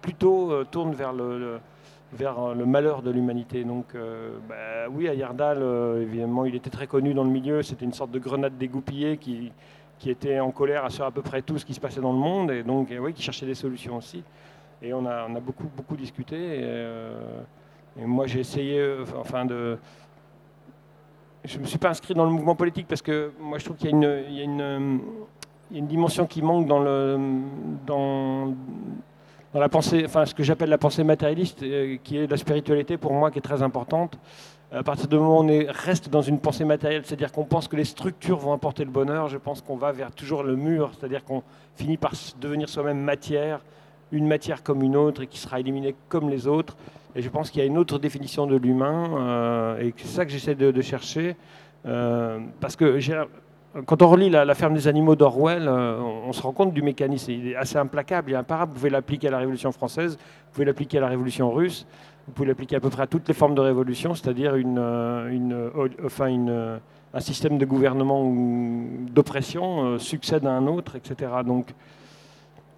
[0.02, 1.60] plutôt euh, tourne vers le,
[2.14, 3.64] vers le malheur de l'humanité.
[3.64, 3.96] Donc
[4.50, 5.64] bah, oui, Ayardal,
[6.02, 7.62] évidemment, il était très connu dans le milieu.
[7.62, 9.52] C'était une sorte de grenade dégoupillée qui,
[10.00, 12.20] qui était en colère sur à peu près tout ce qui se passait dans le
[12.20, 14.24] monde et donc oui, qui cherchait des solutions aussi.
[14.82, 16.64] Et on a, on a beaucoup, beaucoup discuté.
[18.06, 19.78] Moi, j'ai essayé, euh, enfin, de.
[21.46, 23.78] Je ne me suis pas inscrit dans le mouvement politique parce que moi, je trouve
[23.78, 27.18] qu'il y, y, a une dimension qui manque dans, le,
[27.86, 28.54] dans,
[29.54, 32.98] dans la pensée, enfin, ce que j'appelle la pensée matérialiste, euh, qui est la spiritualité
[32.98, 34.20] pour moi, qui est très importante.
[34.72, 37.70] À partir du moment où on est, reste dans une pensée matérielle, c'est-à-dire qu'on pense
[37.70, 40.92] que les structures vont apporter le bonheur, je pense qu'on va vers toujours le mur,
[40.94, 41.42] c'est-à-dire qu'on
[41.76, 43.62] finit par devenir soi-même matière,
[44.12, 46.76] une matière comme une autre et qui sera éliminée comme les autres.
[47.18, 50.24] Et je pense qu'il y a une autre définition de l'humain, euh, et c'est ça
[50.24, 51.36] que j'essaie de, chercher.
[51.88, 53.00] Euh, parce que
[53.88, 57.32] quand on relit la, ferme des animaux d'Orwell, euh, on, se rend compte du mécanisme.
[57.32, 58.74] Il est assez implacable et imparable.
[58.74, 61.88] Vous pouvez l'appliquer à la Révolution française, vous pouvez l'appliquer à la Révolution russe,
[62.28, 65.32] vous pouvez l'appliquer à peu près à toutes les formes de révolution, c'est-à-dire un
[67.20, 71.32] système de gouvernement ou d'oppression succède à un autre, etc.
[71.44, 71.74] Donc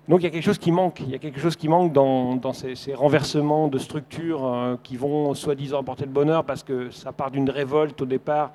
[0.09, 1.01] donc il y a quelque chose qui manque.
[1.01, 5.35] Il y a quelque chose qui manque dans, ces, renversements de structures euh, qui vont
[5.35, 8.51] soi-disant apporter le bonheur parce que ça part d'une révolte au départ,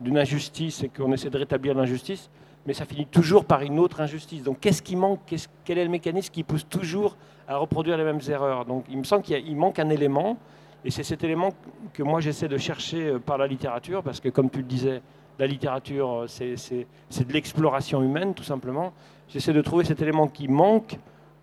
[0.00, 2.28] d'une injustice et qu'on essaie de rétablir l'injustice,
[2.66, 4.42] mais ça finit toujours par une autre injustice.
[4.42, 5.20] Donc qu'est-ce qui manque?
[5.64, 7.16] Quel est le mécanisme qui pousse toujours
[7.46, 8.64] à reproduire les mêmes erreurs?
[8.64, 10.36] Donc il me semble qu'il manque un élément.
[10.84, 11.50] Et c'est cet élément
[11.92, 15.02] que moi j'essaie de chercher euh, par la littérature, parce que comme tu le disais,
[15.38, 18.92] la littérature, euh, c'est de l'exploration humaine, tout simplement.
[19.28, 20.98] J'essaie de trouver cet élément qui manque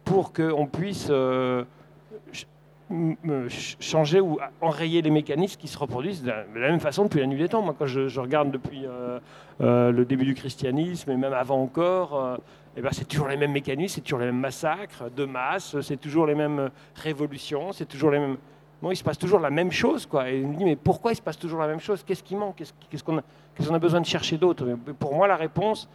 [0.05, 1.63] pour qu'on puisse euh,
[3.79, 7.39] changer ou enrayer les mécanismes qui se reproduisent de la, même façon depuis la nuit
[7.39, 7.61] des temps.
[7.61, 8.85] Moi, quand je, regarde depuis
[9.59, 12.39] le début du christianisme, et même avant encore,
[12.75, 15.99] eh ben, c'est toujours les mêmes mécanismes, c'est toujours les mêmes massacres de masse, c'est
[15.99, 18.37] toujours les mêmes révolutions, c'est toujours les mêmes
[18.91, 20.05] il se passe toujours la même chose.
[20.05, 20.29] Quoi.
[20.29, 22.03] Et il me dit, mais pourquoi il se passe toujours la même chose?
[22.03, 22.55] Qu'est-ce qui manque?
[22.89, 24.65] Qu'est-ce qu'on a, besoin de chercher d'autre?
[24.99, 25.87] Pour moi, la réponse,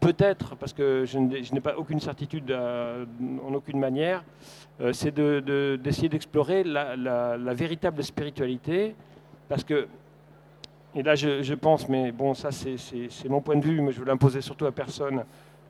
[0.00, 3.04] peut-être, parce que je n'ai pas aucune certitude euh,
[3.46, 4.24] en aucune manière,
[4.80, 8.94] euh, c'est d'essayer d'explorer la, véritable spiritualité.
[9.48, 9.86] Parce que,
[10.94, 14.06] et là je, pense, mais bon, ça c'est mon point de vue, mais je veux
[14.06, 15.24] l'imposer surtout à personne,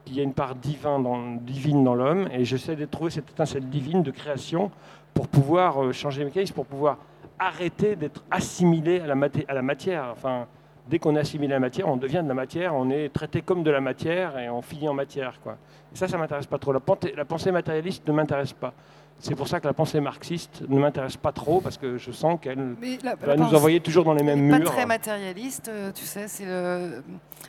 [0.05, 4.03] qu'il y a une part divine dans l'homme, et j'essaie de trouver cette étincelle divine
[4.03, 4.71] de création
[5.13, 6.99] pour pouvoir euh, changer les mécanismes, pour pouvoir
[7.39, 9.17] arrêter d'être assimilé à la,
[9.49, 10.09] à la matière.
[10.13, 10.47] Enfin,
[10.89, 13.71] dès qu'on à la matière, on devient de la matière, on est traité comme de
[13.71, 15.41] la matière et on finit en matière.
[15.43, 15.57] Quoi.
[15.93, 16.73] Et ça, ça ne m'intéresse pas trop.
[16.73, 16.81] La,
[17.17, 18.73] la pensée matérialiste ne m'intéresse pas.
[19.21, 22.39] C'est pour ça que la pensée marxiste ne m'intéresse pas trop, parce que je sens
[22.41, 22.75] qu'elle
[23.21, 24.65] va nous envoyer toujours dans les mêmes murs.
[24.65, 26.27] Pas très matérialiste, euh, tu sais.
[26.27, 27.03] C'est le...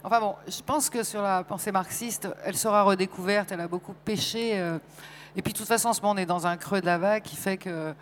[0.03, 3.93] Enfin bon, je pense que sur la pensée marxiste, elle sera redécouverte, elle a beaucoup
[4.03, 4.59] péché.
[4.59, 4.79] Euh,
[5.35, 6.97] et puis, de toute façon, en ce moment, on est dans un creux de la
[6.97, 7.93] vague qui fait que.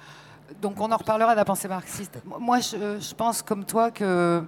[0.64, 2.20] Donc, on en reparlera de la pensée marxiste.
[2.26, 4.44] Moi, je, pense, comme toi, que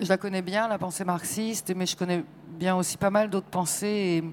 [0.00, 3.50] je la connais bien, la pensée marxiste, mais je connais bien aussi pas mal d'autres
[3.50, 4.24] pensées.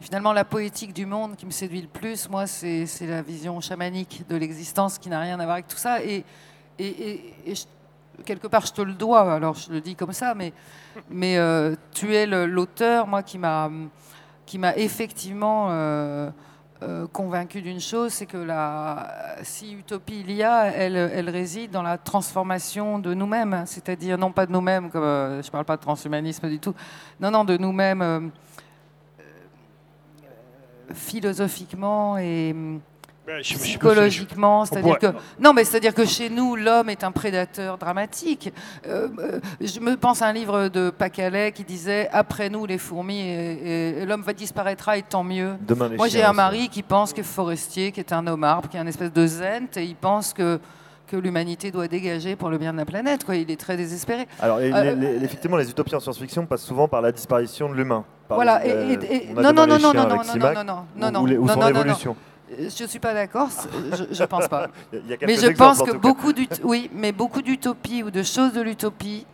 [0.00, 4.24] Finalement, la poétique du monde qui me séduit le plus, moi, c'est la vision chamanique
[4.28, 5.98] de l'existence qui n'a rien à voir avec tout ça.
[6.02, 6.24] Et,
[8.24, 10.54] quelque part, je te le dois, alors je le dis comme ça, mais,
[11.10, 13.70] mais euh, tu es l'auteur, moi, qui m'a
[14.76, 15.68] effectivement.
[15.70, 16.30] Euh,
[16.82, 21.82] euh, convaincu d'une chose, c'est que la, si utopie il y a, elle, réside dans
[21.82, 25.76] la transformation de nous-mêmes, c'est-à-dire non pas de nous-mêmes, comme euh, je ne parle pas
[25.76, 26.74] de transhumanisme du tout,
[27.20, 28.20] non, non, de nous-mêmes euh,
[30.94, 32.54] philosophiquement et
[33.42, 35.06] psychologiquement, c'est-à-dire que
[35.38, 38.52] non, mais c'est-à-dire que chez nous, l'homme est un prédateur dramatique.
[38.86, 42.78] Euh, euh, je me pense à un livre de Pacalais qui disait après nous les
[42.78, 45.54] fourmis et, l'homme va disparaîtra et tant mieux.
[45.96, 48.80] Moi, j'ai un mari qui pense que Forestier, qui est un homme arbre, qui est
[48.80, 50.58] un espèce de zen, et il pense que
[51.10, 53.24] que l'humanité doit dégager pour le bien de la planète.
[53.24, 53.34] Quoi.
[53.34, 54.28] Il est très désespéré.
[54.40, 58.04] Alors, euh, effectivement, les utopies en science-fiction passent souvent par la disparition de l'humain.
[58.28, 58.64] Voilà.
[58.64, 62.16] Et, non, non, non, non, non, non, non, non, non, non, non, ou, son révolution.
[62.58, 63.48] Je ne suis pas d'accord,
[64.10, 64.68] je ne pense pas.
[65.26, 66.32] mais je pense que beaucoup,
[66.64, 69.24] oui, mais beaucoup d'utopies ou de choses de l'utopie,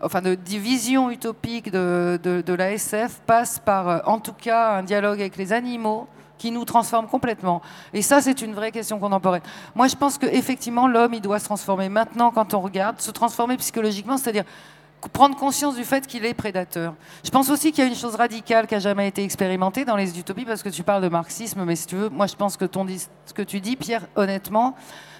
[0.00, 4.82] enfin de divisions utopiques de, de, la SF passent par, euh, en tout cas, un
[4.82, 7.62] dialogue avec les animaux qui nous transforme complètement.
[7.92, 9.42] Et ça, c'est une vraie question contemporaine.
[9.74, 13.56] Moi, je pense qu'effectivement, l'homme, il doit se transformer maintenant quand on regarde, se transformer
[13.56, 14.44] psychologiquement, c'est-à-dire
[15.08, 16.94] prendre conscience du fait qu'il est prédateur.
[17.24, 19.96] Je pense aussi qu'il y a une chose radicale qui a jamais été expérimentée dans
[19.96, 22.56] les utopies, parce que tu parles de marxisme, mais si tu veux, moi je pense
[22.56, 22.86] que ton,
[23.26, 24.74] ce que tu dis, Pierre, honnêtement,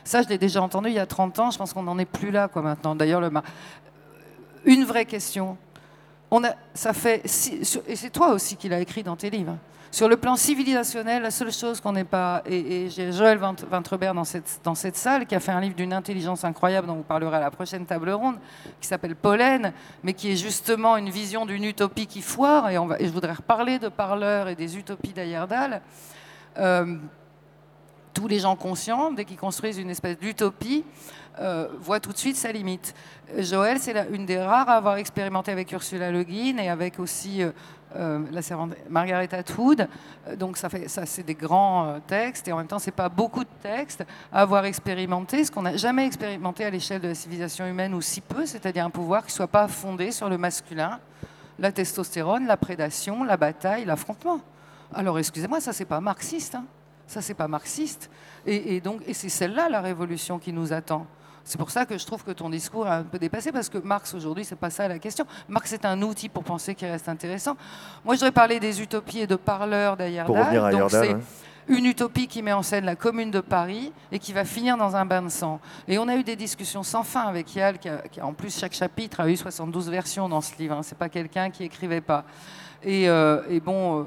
[0.05, 2.05] ça je l'ai déjà entendu il y a 30 ans, je pense qu'on n'en est
[2.05, 2.95] plus là quoi maintenant.
[2.95, 3.31] D'ailleurs, le
[4.65, 5.57] une vraie question.
[6.31, 7.23] On a, ça fait,
[7.87, 9.57] et c'est toi aussi qui l'as écrit dans tes livres.
[9.95, 12.43] Sur le plan civilisationnel, la seule chose qu'on n'est pas.
[12.47, 15.93] Et, j'ai Joël Vintrebert dans cette, dans cette salle qui a fait un livre d'une
[15.93, 18.35] intelligence incroyable dont vous parlerez à la prochaine table ronde,
[18.81, 22.71] qui s'appelle Pollen, mais qui est justement une vision d'une utopie qui foire.
[22.71, 25.81] Et, je voudrais reparler de parleurs et des utopies d'Ayerdal.
[26.59, 26.97] Euh,
[28.13, 30.83] tous les gens conscients, dès qu'ils construisent une espèce d'utopie,
[31.41, 32.95] euh, voient tout de suite sa limite.
[33.39, 37.43] Joël, c'est une des rares à avoir expérimenté avec Ursula Le Guin et avec aussi
[37.43, 37.51] euh,
[37.97, 39.89] euh, la servante Margaret Atwood.
[40.39, 43.43] Donc ça, fait, ça c'est des grands textes et en même temps c'est pas beaucoup
[43.43, 47.67] de textes à avoir expérimenté ce qu'on n'a jamais expérimenté à l'échelle de la civilisation
[47.67, 51.01] humaine ou si peu, c'est-à-dire un pouvoir qui soit pas fondé sur le masculin,
[51.59, 54.39] la testostérone, la prédation, la bataille, l'affrontement.
[54.95, 56.55] Alors excusez-moi, ça c'est pas marxiste.
[56.55, 56.65] Hein.
[57.09, 58.09] Ça c'est pas marxiste.
[58.47, 61.09] Et donc et c'est celle-là la révolution qui nous attend.
[61.45, 63.77] C'est pour ça que je trouve que ton discours a un peu dépassé, parce que
[63.79, 65.27] Marx, aujourd'hui, c'est pas ça la question.
[65.49, 67.55] Marx est un outil pour penser qui reste intéressant.
[68.03, 70.73] Moi, je voudrais parler des utopies et de parleurs d'Ayerdal.
[70.73, 71.17] Donc, c'est
[71.69, 74.97] une utopie qui met en scène la commune de Paris et qui va finir dans
[74.97, 75.61] un bain de sang.
[75.87, 78.75] Et on a eu des discussions sans fin avec Yal, qui, a, en plus, chaque
[78.75, 80.77] chapitre a eu 72 versions dans ce livre.
[80.77, 80.83] Hein.
[80.83, 82.25] C'est pas quelqu'un qui écrivait pas.
[82.83, 84.01] Et, euh, bon.
[84.01, 84.05] Euh,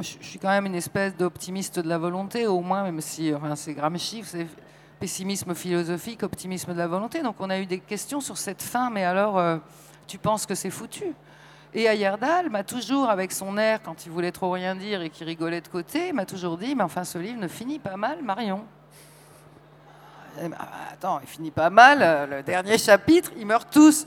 [0.00, 3.54] je suis quand même une espèce d'optimiste de la volonté, au moins, même si enfin,
[3.56, 4.24] c'est Gramsci,
[5.04, 7.22] pessimisme philosophique, optimisme de la volonté.
[7.22, 9.58] Donc on a eu des questions sur cette fin, mais alors euh,
[10.06, 11.04] tu penses que c'est foutu?
[11.74, 15.22] Et Ayerdal m'a toujours, avec son air, quand il voulait trop rien dire et qui
[15.22, 18.64] rigolait de côté, m'a toujours dit, mais enfin ce livre ne finit pas mal, Marion.
[20.38, 20.54] Ben,
[20.90, 22.30] attends, il finit pas mal.
[22.30, 24.06] Le dernier chapitre, ils meurent tous.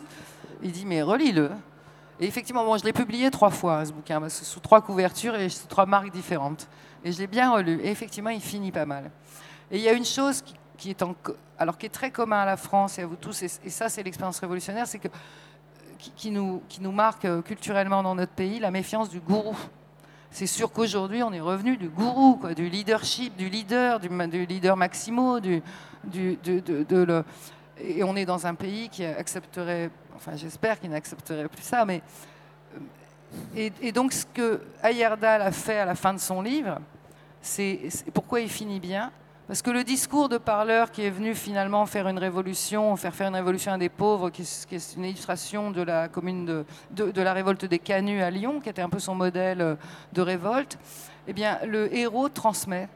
[0.64, 1.52] Il dit mais relis-le.
[2.20, 5.68] Et effectivement, bon, je l'ai publié trois fois ce bouquin, sous trois couvertures et sous
[5.68, 6.68] trois marques différentes.
[7.04, 7.80] Et je l'ai bien relu.
[7.84, 9.12] Et effectivement, il finit pas mal.
[9.70, 10.56] Et il y a une chose qui,
[10.86, 11.16] est, en,
[11.58, 14.04] alors, qui est très commun à la France et à vous tous, et, ça c'est
[14.04, 15.10] l'expérience révolutionnaire, c'est que
[16.16, 19.58] qui, nous, qui nous marque euh, culturellement dans notre pays, la méfiance du gourou.
[20.30, 24.10] C'est sûr qu'aujourd'hui, on est revenu du gourou, du leadership, du leader, du,
[24.46, 27.24] leader maximo, le,
[27.80, 32.02] et on est dans un pays qui accepterait, enfin j'espère qu'il n'accepterait plus ça, mais
[32.76, 32.80] euh,
[33.56, 36.80] et, et, donc ce que Ayerdal a fait à la fin de son livre,
[37.42, 39.12] c'est pourquoi il finit bien,
[39.48, 43.30] parce que le discours de parleur qui est venu finalement faire une révolution, faire faire
[43.30, 47.32] une révolution à des pauvres, qui, est une illustration de la commune de, de, la
[47.32, 49.76] révolte des Canuts à Lyon, qui était un peu son modèle euh,
[50.12, 50.78] de révolte,
[51.28, 52.90] eh bien le héros transmet.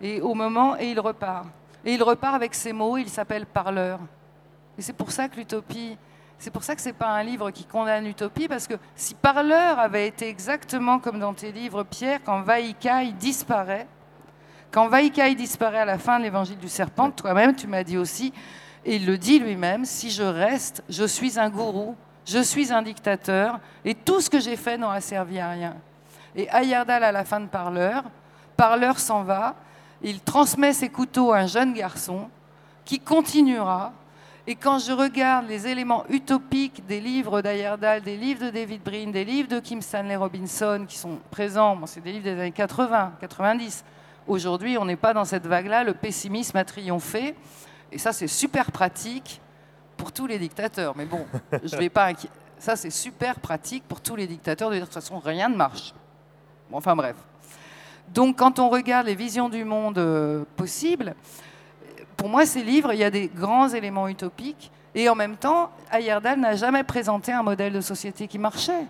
[0.00, 1.46] Et au moment, et il repart.
[1.84, 4.00] Et il repart avec ces mots, il s'appelle parleur.
[4.78, 5.98] Et c'est pour ça que l'utopie,
[6.38, 9.14] c'est pour ça que ce n'est pas un livre qui condamne l'utopie, parce que si
[9.14, 13.86] parleur avait été exactement comme dans tes livres, Pierre, quand Vaïkai disparaît,
[14.70, 18.32] quand Vaikai disparaît à la fin de l'évangile du serpent, toi-même, tu m'as dit aussi,
[18.84, 22.82] et il le dit lui-même, si je reste, je suis un gourou, je suis un
[22.82, 25.76] dictateur, et tout ce que j'ai fait n'aura servi à rien.
[26.34, 28.04] Et Ayerdal, à la fin de Parleur,
[28.56, 29.54] Parleur s'en va,
[30.02, 32.28] il transmet ses couteaux à un jeune garçon
[32.84, 33.92] qui continuera.
[34.46, 39.10] Et quand je regarde les éléments utopiques des livres d'Ayerdal, des livres de David Brin,
[39.10, 43.14] des livres de Kim Stanley Robinson qui sont présents, c'est des livres des années 80,
[43.20, 43.84] 90,
[44.26, 47.34] Aujourd'hui, on n'est pas dans cette vague-là, le pessimisme a triomphé.
[47.92, 49.40] Et ça, c'est super pratique
[49.96, 50.94] pour tous les dictateurs.
[50.96, 51.26] Mais bon,
[51.62, 52.10] je vais pas
[52.58, 55.56] Ça, c'est super pratique pour tous les dictateurs de dire de toute façon, rien ne
[55.56, 55.94] marche.
[56.70, 57.16] Bon, enfin bref.
[58.08, 61.14] Donc, quand on regarde les visions du monde euh, possibles,
[62.16, 64.70] pour moi, ces livres, il y a des grands éléments utopiques.
[64.94, 68.86] Et en même temps, Ayerdal n'a jamais présenté un modèle de société qui marchait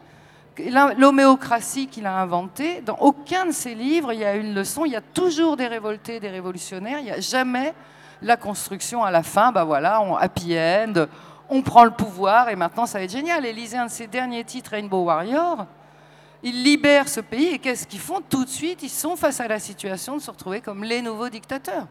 [0.59, 4.93] l'homéocratie qu'il a inventée, dans aucun de ses livres, il y a une leçon, il
[4.93, 7.75] y a toujours des révoltés, des révolutionnaires, il n'y a jamais
[8.23, 11.07] la construction à la fin, bah voilà, on happy end,
[11.49, 13.45] on prend le pouvoir et maintenant ça va être génial.
[13.45, 15.67] Et lisez un de ses derniers titres, Rainbow Warrior,
[16.43, 18.21] ils libèrent ce pays et qu'est-ce qu'ils font?
[18.21, 21.29] Tout de suite, ils sont face à la situation de se retrouver comme les nouveaux
[21.29, 21.87] dictateurs.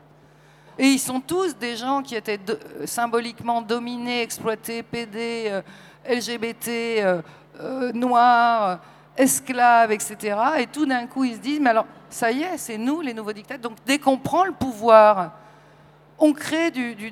[0.78, 2.40] Et ils sont tous des gens qui étaient
[2.86, 5.62] symboliquement dominés, exploités, PD, euh,
[6.10, 7.24] LGBT,
[7.60, 8.80] euh, noirs,
[9.18, 10.38] esclaves, etc.
[10.60, 13.14] Et tout d'un coup, ils se disent, mais alors, ça y est, c'est nous les
[13.14, 13.70] nouveaux dictateurs.
[13.70, 15.34] Donc dès qu'on prend le pouvoir,
[16.18, 17.12] on crée du, du,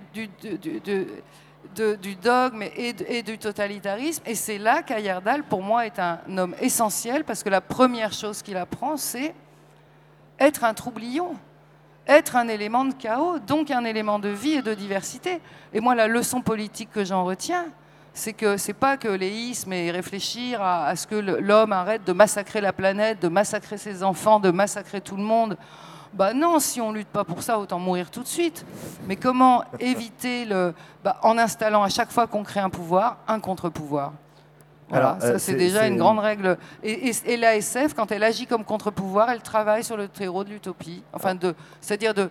[2.21, 4.23] dogme et, du totalitarisme.
[4.25, 8.41] Et c'est là qu'Ayerdal, pour moi, est un homme essentiel, parce que la première chose
[8.41, 9.33] qu'il apprend, c'est
[10.39, 11.35] être un troublion,
[12.07, 15.41] être un élément de chaos, donc un élément de vie et de diversité.
[15.73, 17.65] Et moi, la leçon politique que j'en retiens,
[18.13, 22.61] c'est que c'est pas que l'éisme et réfléchir à, ce que l'homme arrête de massacrer
[22.61, 25.57] la planète, de massacrer ses enfants, de massacrer tout le monde.
[26.13, 28.65] Bah non, si on lutte pas pour ça, autant mourir tout de suite.
[29.07, 33.39] Mais comment éviter le, bah, en installant à chaque fois qu'on crée un pouvoir, un
[33.39, 34.13] contre-pouvoir?
[34.89, 36.57] Voilà, ça euh, c'est déjà une grande règle.
[36.83, 41.01] Et, et, l'ASF, quand elle agit comme contre-pouvoir, elle travaille sur le terreau de l'utopie,
[41.13, 42.29] enfin de, c'est-à-dire de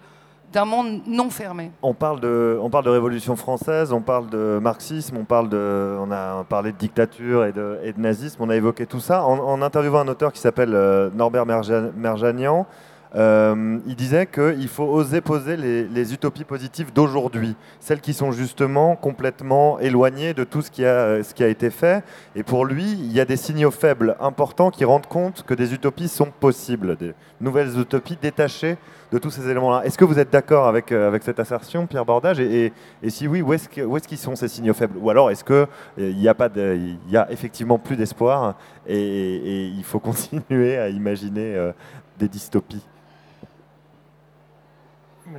[0.52, 1.72] d'un monde non fermé.
[1.82, 5.96] On parle, de, on parle de révolution française, on parle de marxisme, on, parle de,
[5.98, 9.24] on a parlé de dictature et de, et de nazisme, on a évoqué tout ça.
[9.24, 12.66] En, interviewant un auteur qui s'appelle euh, Norbert Merjanian,
[13.14, 18.96] euh, il disait qu'il faut oser poser les, utopies positives d'aujourd'hui, celles qui sont justement
[18.96, 22.04] complètement éloignées de tout ce qui, a, ce qui a été fait.
[22.34, 25.74] Et pour lui, il y a des signaux faibles importants qui rendent compte que des
[25.74, 28.76] utopies sont possibles, des nouvelles utopies détachées
[29.12, 29.84] de tous ces éléments-là.
[29.84, 32.40] Est-ce que vous êtes d'accord avec, euh, cette assertion, Pierre Bordage?
[32.40, 32.72] Et,
[33.08, 33.68] si oui, où est-ce
[34.08, 34.96] qu'ils sont ces signaux faibles?
[34.98, 40.78] Ou alors est-ce qu'il euh, n'y a, a effectivement plus d'espoir et, il faut continuer
[40.78, 41.72] à imaginer euh,
[42.18, 42.82] des dystopies?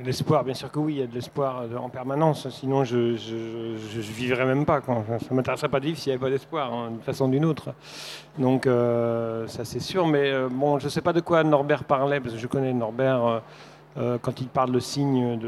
[0.02, 4.00] L'espoir, bien sûr que oui, il y a de l'espoir en permanence, sinon je ne
[4.00, 4.80] vivrais même pas.
[4.80, 4.94] Ça
[5.30, 7.44] ne m'intéresserait pas de vivre s'il n'y avait pas d'espoir, hein, d'une façon ou d'une
[7.44, 7.74] autre.
[8.38, 12.34] Donc ça c'est sûr, mais bon, je ne sais pas de quoi Norbert parlait, parce
[12.34, 13.42] que je connais Norbert
[13.96, 15.38] euh, quand il parle de signes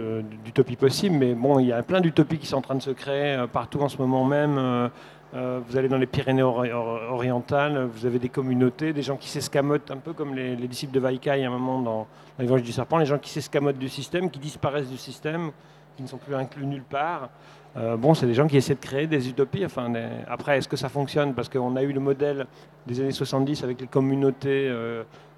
[0.44, 1.16] d'utopie possible.
[1.16, 3.46] Mais bon, il y a plein d'utopies qui sont en train de se créer euh,
[3.48, 4.90] partout en ce moment même.
[5.34, 9.90] Euh, vous allez dans les Pyrénées orientales, vous avez des communautés, des gens qui s'escamotent,
[9.90, 12.06] un peu comme les, disciples de Vaikai à un moment dans,
[12.38, 15.50] l'Évangile du Serpent, les gens qui s'escamotent du système, qui disparaissent du système,
[15.96, 17.30] qui ne sont plus inclus nulle part.
[17.74, 19.64] bon, c'est des gens qui essaient de créer des utopies.
[19.64, 19.92] Enfin,
[20.28, 21.34] Après, est-ce que ça fonctionne?
[21.34, 22.46] Parce qu'on a eu le modèle
[22.86, 24.70] des années 70 avec les communautés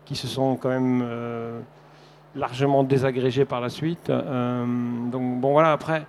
[0.04, 1.08] qui se sont quand même
[2.34, 4.08] largement désagrégé par la suite.
[4.08, 6.04] donc bon voilà, après,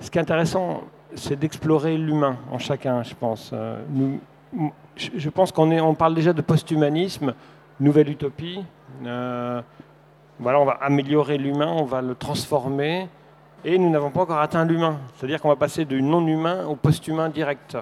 [0.00, 0.82] ce qui est intéressant,
[1.14, 3.52] c'est d'explorer l'humain en chacun, je pense.
[3.90, 4.20] Nous,
[4.96, 7.34] je pense qu'on on parle déjà de post-humanisme,
[7.80, 8.64] nouvelle utopie.
[9.02, 9.64] voilà,
[10.60, 13.08] on va améliorer l'humain, on va le transformer,
[13.64, 14.98] et nous n'avons pas encore atteint l'humain.
[15.16, 17.76] C'est-à-dire qu'on va passer du non-humain au post-humain direct.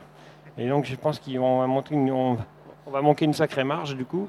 [0.59, 4.29] Et donc je pense qu'on va, va manquer une sacrée marge du coup.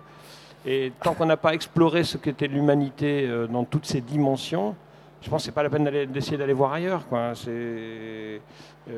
[0.65, 4.75] Et tant qu'on n'a pas exploré ce qu'était l'humanité euh, dans toutes ses dimensions,
[5.21, 7.03] je pense que ce n'est pas la peine d'essayer d'aller voir ailleurs.
[7.47, 8.39] Euh,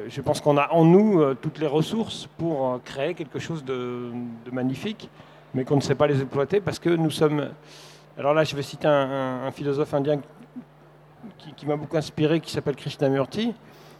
[0.08, 4.12] je pense qu'on a en nous euh, toutes les ressources pour créer quelque chose de,
[4.52, 5.10] magnifique,
[5.54, 7.50] mais qu'on ne sait pas les exploiter parce que nous sommes...
[8.18, 10.20] Alors là, je vais citer un philosophe indien
[11.56, 13.54] qui, m'a beaucoup inspiré, qui s'appelle Krishnamurti,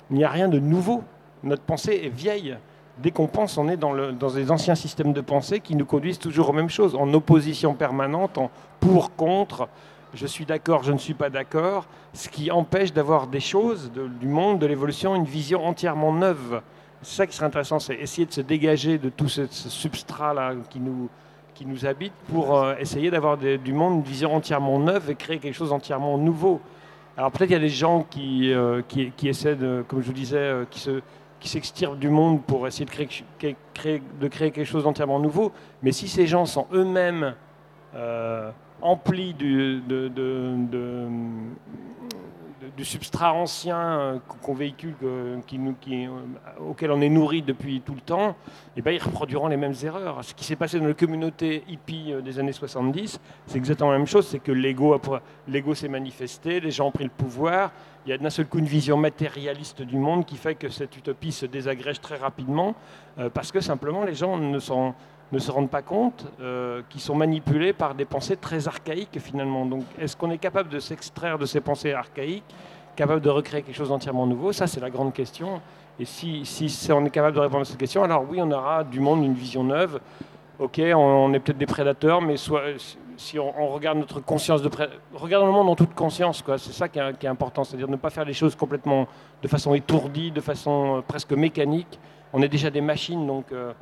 [0.10, 1.04] il n'y a rien de nouveau.
[1.44, 2.58] Notre pensée est vieille.
[3.00, 6.20] Dès qu'on pense, on est dans, dans des anciens systèmes de pensée qui nous conduisent
[6.20, 9.68] toujours aux mêmes choses, en opposition permanente, en pour, contre,
[10.14, 14.28] je suis d'accord, je ne suis pas d'accord, ce qui empêche d'avoir des choses, du
[14.28, 16.62] monde, de l'évolution, une vision entièrement neuve.
[17.02, 20.80] C'est ça qui serait intéressant, c'est essayer de se dégager de tout ce, substrat-là qui
[20.80, 21.10] nous,
[21.56, 25.40] qui nous habite pour euh, essayer d'avoir du monde une vision entièrement neuve et créer
[25.40, 26.62] quelque chose d'entièrement nouveau.
[27.18, 30.14] Alors peut-être il y a des gens qui, euh, qui, essaient, de, comme je vous
[30.14, 31.02] disais, euh, qui se
[31.40, 35.52] qui du monde pour essayer de créer, de créer quelque chose d'entièrement nouveau.
[35.82, 37.36] Mais si ces gens sont eux-mêmes
[39.34, 39.82] de,
[42.76, 44.96] du substrat ancien euh, qu'on véhicule,
[45.46, 46.10] qui, qui, euh,
[46.60, 48.34] auquel on est nourri depuis tout le temps, et
[48.78, 50.24] eh ben, ils reproduiront les mêmes erreurs.
[50.24, 53.98] Ce qui s'est passé dans la communauté hippie euh, des années 70, c'est exactement la
[53.98, 55.00] même chose, c'est que l'ego,
[55.48, 57.72] l'ego s'est manifesté, les gens ont pris le pouvoir,
[58.06, 60.98] il y a d'un seul coup une vision matérialiste du monde qui fait que cette
[60.98, 62.76] utopie se désagrège très rapidement,
[63.34, 64.94] parce que simplement les gens ne sont
[65.34, 69.66] ne se rendent pas compte euh, qu'ils sont manipulés par des pensées très archaïques finalement.
[69.66, 72.44] Donc est-ce qu'on est capable de s'extraire de ces pensées archaïques,
[72.96, 74.54] capable de recréer quelque chose d'entièrement nouveau?
[74.54, 75.62] Ça c'est la grande question.
[76.00, 78.84] Et si, si, on est capable de répondre à cette question, alors oui, on aura
[78.84, 80.00] du monde une vision neuve.
[80.58, 82.64] Ok, on, est peut-être des prédateurs, mais soit,
[83.18, 84.70] si on, regarde notre conscience de
[85.14, 86.58] regarde le monde en toute conscience, quoi.
[86.58, 89.08] C'est ça qui est, important, c'est-à-dire ne pas faire les choses complètement
[89.42, 92.00] de façon étourdie, de façon euh, presque mécanique.
[92.34, 93.74] On est déjà des machines, donc euh,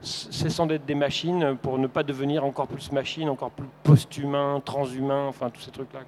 [0.00, 5.26] cessant d'être des machines pour ne pas devenir encore plus machines, encore plus post-humains, transhumains,
[5.26, 6.00] enfin tous ces trucs-là.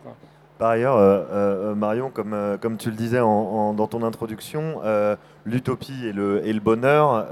[0.61, 4.81] Par ailleurs, euh, euh, Marion, comme, euh, comme tu le disais dans ton introduction,
[5.46, 7.26] l'utopie et le, et le bonheur,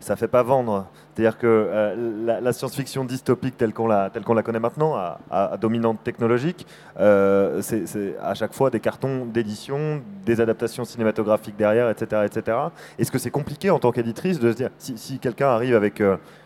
[0.00, 0.86] ça ne fait pas vendre.
[1.14, 1.94] C'est-à-dire que
[2.24, 4.10] la, science-fiction dystopique telle qu'on la,
[4.42, 4.94] connaît maintenant,
[5.30, 12.22] à, dominante technologique, c'est à chaque fois des cartons d'édition, des adaptations cinématographiques derrière, etc.
[12.24, 12.56] etc.
[12.98, 16.02] Est-ce que c'est compliqué en tant qu'éditrice de se dire, si, si quelqu'un arrive avec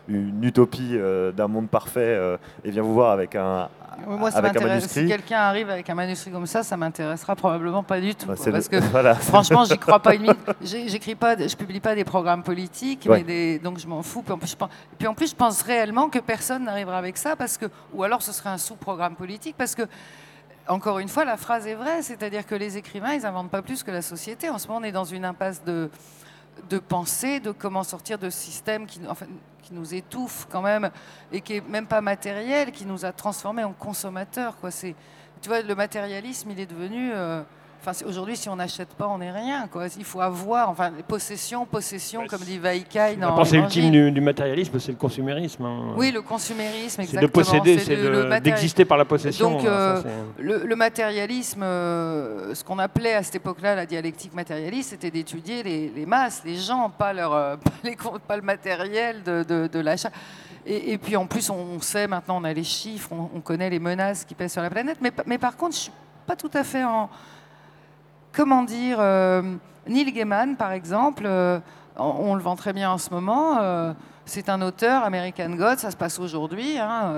[0.07, 0.97] une utopie
[1.35, 2.19] d'un monde parfait
[2.65, 3.69] et vient vous voir avec un,
[4.05, 4.87] moi, ça m'intéresse.
[4.87, 8.27] Si quelqu'un arrive avec un manuscrit comme ça, ça m'intéressera probablement pas du tout.
[8.27, 8.81] Bah, parce que
[9.21, 10.37] franchement, j'y crois pas une minute.
[10.61, 13.07] J'écris pas, je publie pas des programmes politiques,
[13.63, 14.21] donc je m'en fous.
[14.21, 17.17] Puis en, plus, je pense, puis en plus, je pense réellement que personne n'arrivera avec
[17.17, 19.83] ça, parce que, ou alors ce serait un sous-programme politique, parce que
[20.67, 23.83] encore une fois, la phrase est vraie, c'est-à-dire que les écrivains, ils n'inventent pas plus
[23.83, 24.49] que la société.
[24.49, 25.89] En ce moment, on est dans une impasse de,
[26.69, 28.99] de penser, de comment sortir de ce système qui,
[29.63, 30.89] qui nous étouffe quand même
[31.31, 34.57] et qui est même pas matériel, qui nous a transformés en consommateurs.
[34.57, 34.71] Quoi.
[34.71, 34.95] C'est,
[35.41, 37.43] tu vois, le matérialisme, il est devenu euh,
[38.05, 39.67] aujourd'hui, si on n'achète pas, on n'est rien.
[39.67, 39.87] Quoi.
[39.97, 43.15] Il faut avoir, enfin, possession, possession, comme dit Vaikai.
[43.19, 45.65] La pensée ultime du, matérialisme, c'est le consumérisme.
[45.65, 45.93] Hein.
[45.95, 47.21] Oui, le consumérisme, exactement.
[47.43, 49.51] C'est de posséder, c'est d'exister par la possession.
[49.51, 50.01] Donc, euh,
[50.39, 56.05] le, matérialisme, euh, ce qu'on appelait à cette époque-là la dialectique matérialiste, c'était d'étudier les,
[56.05, 57.55] masses, les gens, pas, leur, euh,
[58.27, 60.11] pas, le matériel de, l'achat.
[60.65, 64.25] Et, puis en plus, on sait maintenant, on a les chiffres, on, connaît les menaces
[64.25, 64.97] qui pèsent sur la planète.
[65.01, 65.91] Mais, mais par contre, je suis
[66.25, 67.09] pas tout à fait en
[68.37, 69.41] comment dire, euh,
[69.87, 71.59] Neil Gaiman, par exemple, euh,
[71.97, 73.57] on, le vend très bien en ce moment.
[73.59, 73.93] Euh,
[74.25, 76.77] c'est un auteur, American God, ça se passe aujourd'hui.
[76.77, 77.13] Hein,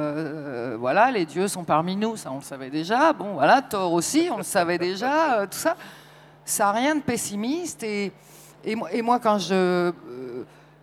[0.79, 3.11] voilà, les dieux sont parmi nous, ça on le savait déjà.
[3.11, 5.45] Bon, voilà, Thor aussi, on le savait déjà.
[5.47, 5.75] tout ça,
[6.45, 7.83] ça n'a rien de pessimiste.
[7.83, 8.13] Et,
[9.01, 9.91] moi, quand je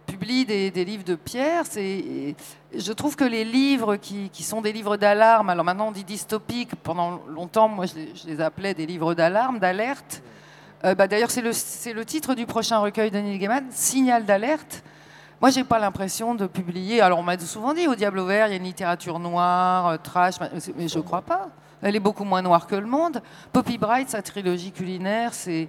[0.05, 1.64] publie des, livres de Pierre,
[2.79, 6.74] je trouve que les livres qui, sont des livres d'alarme, alors maintenant on dit dystopiques,
[6.77, 10.22] pendant longtemps, moi je les, appelais des livres d'alarme, d'alerte.
[10.85, 14.85] Euh, bah, d'ailleurs, c'est le, titre du prochain recueil de Neil Gaiman, Signal d'alerte.
[15.41, 17.01] Moi, j'ai pas l'impression de publier.
[17.01, 19.97] Alors, on m'a souvent dit au Diable Vert, il y a une littérature noire, euh,
[19.97, 20.35] trash,
[20.77, 21.49] mais je crois pas.
[21.83, 23.22] Elle est beaucoup moins noire que le monde.
[23.53, 25.68] Poppy Bright, sa trilogie culinaire, c'est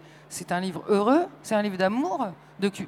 [0.50, 2.28] un livre heureux, c'est un livre d'amour,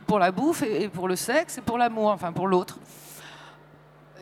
[0.07, 2.79] pour la bouffe et, pour le sexe et pour l'amour, enfin pour l'autre.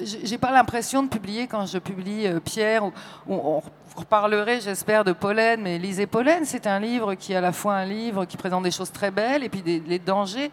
[0.01, 2.85] J'ai pas l'impression de publier quand je publie euh, Pierre.
[2.85, 2.91] Ou,
[3.27, 3.61] on
[3.95, 7.75] reparlerait, j'espère, de Pollen, mais lisez Pollen, c'est un livre qui est à la fois
[7.75, 10.51] un livre qui présente des choses très belles et puis des, les dangers.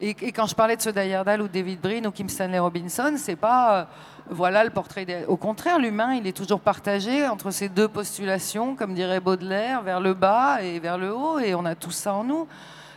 [0.00, 3.74] Et, quand je parlais de Dayardal ou David Brin ou Kim Stanley Robinson, c'est pas
[3.74, 3.84] euh,
[4.30, 5.24] voilà le portrait.
[5.26, 10.00] Au contraire, l'humain, il est toujours partagé entre ces deux postulations, comme dirait Baudelaire, vers
[10.00, 12.46] le bas et vers le haut, et on a tout ça en nous.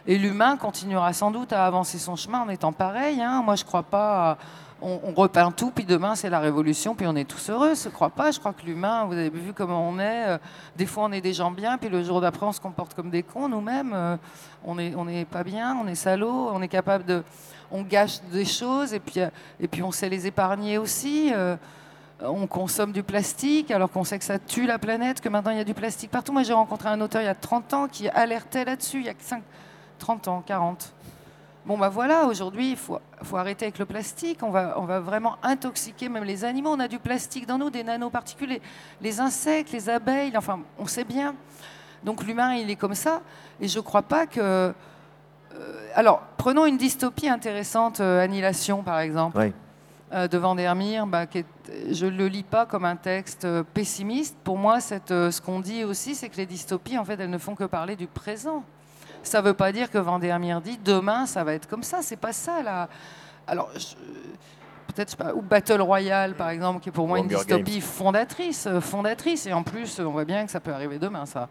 [0.05, 3.21] Et l'humain continuera sans doute à avancer son chemin en étant pareil.
[3.21, 3.41] Hein.
[3.43, 4.37] Moi, je crois pas.
[4.83, 7.75] On, repeint tout, puis demain c'est la révolution, puis on est tous heureux.
[7.75, 8.31] Je ne crois pas.
[8.31, 10.29] Je crois que l'humain, vous avez vu comment on est.
[10.29, 10.37] Euh,
[10.75, 13.11] des fois on est des gens bien, puis le jour d'après on se comporte comme
[13.11, 13.91] des cons nous-mêmes.
[13.93, 14.17] Euh,
[14.63, 17.23] on n'est on pas bien, on est salaud, on est capable de.
[17.71, 19.21] On gâche des choses, et puis,
[19.59, 21.31] et puis on sait les épargner aussi.
[21.33, 21.55] Euh,
[22.23, 25.57] on consomme du plastique alors qu'on sait que ça tue la planète, que maintenant il
[25.57, 26.33] y a du plastique partout.
[26.33, 29.09] Moi j'ai rencontré un auteur il y a 30 ans qui alertait là-dessus, il y
[29.09, 29.41] a 5,
[29.99, 30.93] 30 ans, 40.
[31.63, 34.41] Bon, bah voilà, aujourd'hui, il faut, faut, arrêter avec le plastique.
[34.41, 36.71] On va, on va vraiment intoxiquer même les animaux.
[36.71, 38.59] On a du plastique dans nous, des nanoparticules,
[38.99, 41.35] les, insectes, les abeilles, enfin, on sait bien.
[42.03, 43.21] Donc l'humain, il est comme ça.
[43.59, 44.39] Et je ne crois pas que.
[44.39, 44.73] Euh,
[45.93, 49.51] alors, prenons une dystopie intéressante, euh, Annihilation, par exemple,
[50.13, 51.05] euh, de Vandermeer.
[51.05, 51.27] Bah,
[51.91, 54.35] je ne le lis pas comme un texte pessimiste.
[54.43, 57.37] Pour moi, cette, ce qu'on dit aussi, c'est que les dystopies, en fait, elles ne
[57.37, 58.63] font que parler du présent.
[59.23, 62.01] Ça ne veut pas dire que Vandermeer dit demain ça va être comme ça.
[62.01, 62.89] C'est pas ça là.
[63.47, 63.69] Alors
[64.87, 69.45] peut-être ou Battle Royale par exemple qui est pour moi une dystopie fondatrice, euh, fondatrice
[69.45, 71.49] et en plus on voit bien que ça peut arriver demain ça.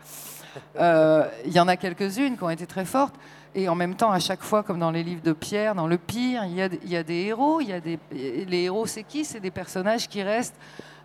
[0.79, 3.15] Euh, il y en a quelques-unes qui ont été très fortes.
[3.55, 5.99] Et en même temps, à chaque fois, comme dans les livres de Pierre, dans le
[5.99, 7.61] pire, il y a, il y a des héros.
[7.61, 9.25] Il y a des, les héros, c'est qui?
[9.25, 10.55] C'est des personnages qui restent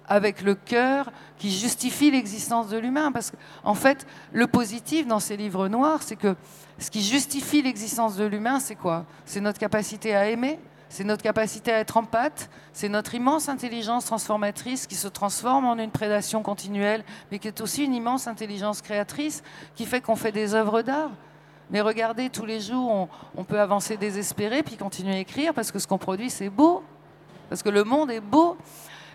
[0.08, 3.12] avec le cœur qui justifie l'existence de l'humain.
[3.12, 6.36] Parce qu'en en fait, le positif dans ces livres noirs, c'est que
[6.80, 9.06] ce qui justifie l'existence de l'humain, c'est quoi?
[9.26, 13.50] C'est notre capacité à aimer, c'est notre capacité à être en pâte, c'est notre immense
[13.50, 18.28] intelligence transformatrice qui se transforme en une prédation continuelle, mais qui est aussi une immense
[18.28, 19.44] intelligence créatrice
[19.76, 21.12] qui fait qu'on fait des œuvres d'art.
[21.72, 25.72] Mais regardez, tous les jours, on, on peut avancer désespéré, puis continuer à écrire, parce
[25.72, 26.84] que ce qu'on produit, c'est beau,
[27.50, 28.58] parce que le monde est beau.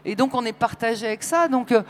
[0.04, 1.48] Et donc on est partagé avec ça.
[1.48, 1.82] Donc euh,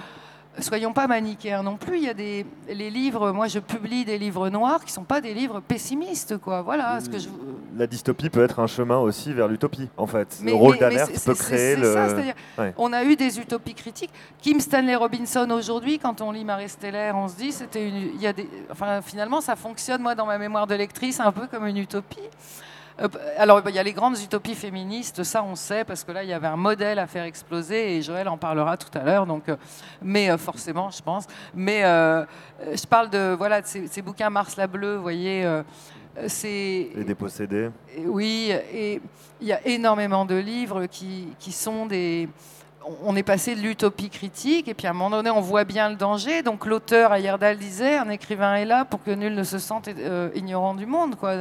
[0.58, 1.98] soyons pas manichéens non plus.
[1.98, 3.32] Il y a des les livres.
[3.32, 6.62] Moi, je publie des livres noirs qui sont pas des livres pessimistes, quoi.
[6.62, 7.00] Voilà.
[7.00, 7.28] Ce que je...
[7.76, 10.40] La dystopie peut être un chemin aussi vers l'utopie, en fait.
[10.44, 11.92] le rôle d'alerte peut créer le.
[11.92, 12.08] Ça,
[12.76, 14.10] On a eu des utopies critiques.
[14.40, 17.96] Kim Stanley Robinson aujourd'hui, quand on lit Marie Stellaire, on se dit c'était une.
[18.14, 18.48] Il y a des.
[18.70, 22.18] Enfin, finalement, ça fonctionne moi dans ma mémoire de lectrice un peu comme une utopie.
[23.00, 26.22] Euh, alors, il y a les grandes utopies féministes, ça on sait, parce que là,
[26.22, 29.26] il y avait un modèle à faire exploser, et Joël en parlera tout à l'heure,
[29.26, 29.56] donc, euh,
[30.02, 31.26] mais euh, forcément, je pense.
[31.54, 35.46] Mais je parle de, voilà, ces, bouquins Mars la Bleue, vous voyez.
[36.26, 37.70] c'est les dépossédés.
[38.04, 39.00] Oui, et
[39.40, 42.28] il y a énormément de livres qui, qui sont des
[43.02, 45.90] on est passé de l'utopie critique, et puis à un moment donné, on voit bien
[45.90, 46.42] le danger.
[46.42, 49.88] Donc l'auteur, Ayerdal, disait, un écrivain est là pour que nul ne se sente
[50.34, 51.34] ignorant du monde, quoi,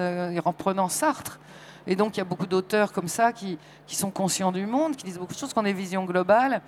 [0.43, 1.39] en prenant Sartre.
[1.87, 5.05] Et donc, il y a beaucoup d'auteurs comme ça qui, sont conscients du monde, qui
[5.05, 6.61] disent beaucoup de choses, qui ont des visions globales.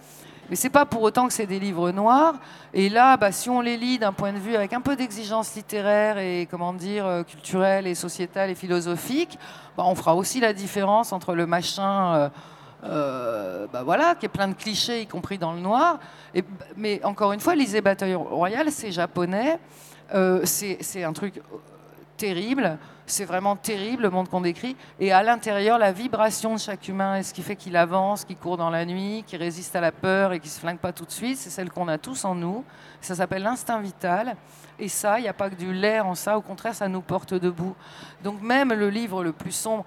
[0.50, 2.36] Mais c'est pas pour autant que c'est des livres noirs.
[2.74, 5.56] Et là, bah, si on les lit d'un point de vue avec un peu d'exigence
[5.56, 9.38] littéraire et comment dire euh, culturelle et sociétale et philosophique,
[9.78, 12.30] bah, on fera aussi la différence entre le machin, euh,
[12.84, 16.00] euh, bah, voilà, qui est plein de clichés, y compris dans le noir.
[16.34, 16.44] Et,
[16.78, 19.60] mais encore une fois, lisez Bataille Royale, c'est japonais,
[20.44, 21.42] c'est un truc
[22.22, 22.78] terrible.
[23.08, 24.78] C'est vraiment terrible le monde qu'on décrit.
[25.00, 28.38] Et à l'intérieur, la vibration de chaque humain est ce qui fait qu'il avance, qu'il
[28.38, 31.04] court dans la nuit, qu'il résiste à la peur et qu'il se flingue pas tout
[31.04, 31.38] de suite.
[31.38, 32.64] C'est celle qu'on a tous en nous.
[33.02, 34.36] Ça s'appelle l'instinct vital.
[34.80, 36.38] Et ça, il n'y a pas que du lait en ça.
[36.38, 37.76] Au contraire, ça nous porte debout.
[38.24, 39.84] Donc même le livre le plus sombre,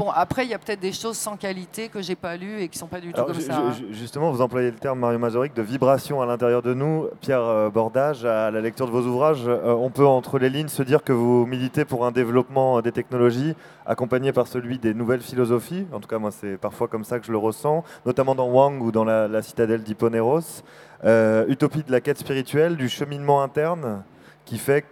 [0.00, 2.68] Bon, après, il y a peut-être des choses sans qualité que j'ai pas lues et
[2.68, 3.64] qui sont pas du tout comme ça.
[3.90, 7.08] Justement, vous employez le terme, Mario Mazoric, de vibration à l'intérieur de nous.
[7.20, 10.68] Pierre euh, Bordage, à la lecture de vos ouvrages, euh, on peut, entre les lignes,
[10.68, 15.20] se dire que vous militez pour un développement des technologies accompagné par celui des nouvelles
[15.20, 15.86] philosophies.
[15.92, 18.80] En tout cas, moi, c'est parfois comme ça que je le ressens, notamment dans Wang
[18.80, 20.62] ou dans la, citadelle d'Hipponéros.
[21.04, 24.02] Euh, utopie de la quête spirituelle, du cheminement interne,
[24.46, 24.86] qui fait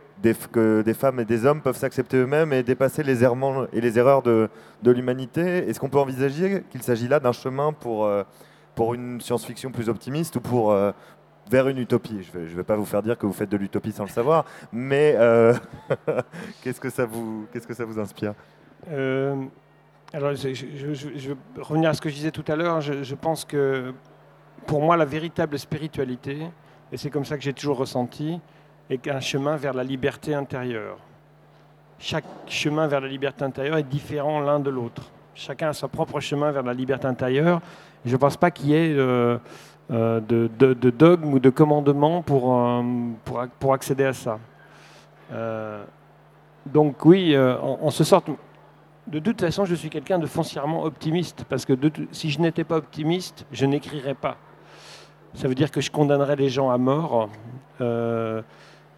[0.52, 3.98] que des femmes et des hommes peuvent s'accepter eux-mêmes et dépasser les errements et les
[3.98, 4.48] erreurs de,
[4.84, 5.68] l'humanité.
[5.68, 8.24] Est-ce qu'on peut envisager qu'il s'agit là d'un chemin pour, euh,
[8.74, 10.92] pour une science-fiction plus optimiste ou pour, euh,
[11.50, 12.22] vers une utopie?
[12.32, 14.44] Je ne vais, pas vous faire dire que vous faites de l'utopie sans le savoir,
[14.72, 15.54] mais euh,
[16.62, 18.34] qu'est-ce que ça vous que ça vous inspire?
[20.14, 22.80] Alors, je, je, vais revenir à ce que je disais tout à l'heure.
[22.80, 23.92] Je, je pense que
[24.66, 26.46] pour moi, la véritable spiritualité,
[26.90, 28.40] et c'est comme ça que j'ai toujours ressenti,
[28.90, 30.96] et qu'un chemin vers la liberté intérieure.
[31.98, 35.10] Chaque chemin vers la liberté intérieure est différent l'un de l'autre.
[35.34, 37.60] Chacun a son propre chemin vers la liberté intérieure.
[38.04, 39.40] je ne pense pas qu'il y ait de,
[39.90, 42.82] de, dogme ou de commandement pour,
[43.24, 44.38] pour, pour accéder à ça.
[46.66, 48.22] donc oui, en, ce sort,
[49.08, 51.72] de toute façon, je suis quelqu'un de foncièrement optimiste, parce que
[52.12, 54.36] si je n'étais pas optimiste, je n'écrirais pas.
[55.34, 57.30] Ça veut dire que je condamnerais les gens à mort
[57.80, 58.42] euh,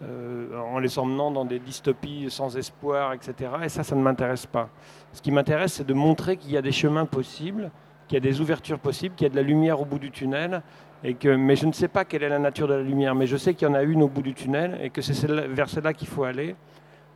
[0.03, 3.51] euh, en les emmenant dans des dystopies sans espoir, etc.
[3.65, 4.71] Et ça, ça ne m'intéresse pas.
[5.13, 7.71] Ce qui m'intéresse, c'est de montrer qu'il y a des chemins possibles,
[8.09, 10.11] qu'il y a des ouvertures possibles, qu'il y a de la lumière au bout du
[10.11, 10.63] tunnel.
[11.05, 13.27] Et que, mais je ne sais pas quelle est la nature de la lumière, mais
[13.27, 15.69] je sais qu'il y en a une au bout du tunnel et que c'est vers
[15.69, 16.57] celle-là qu'il faut aller.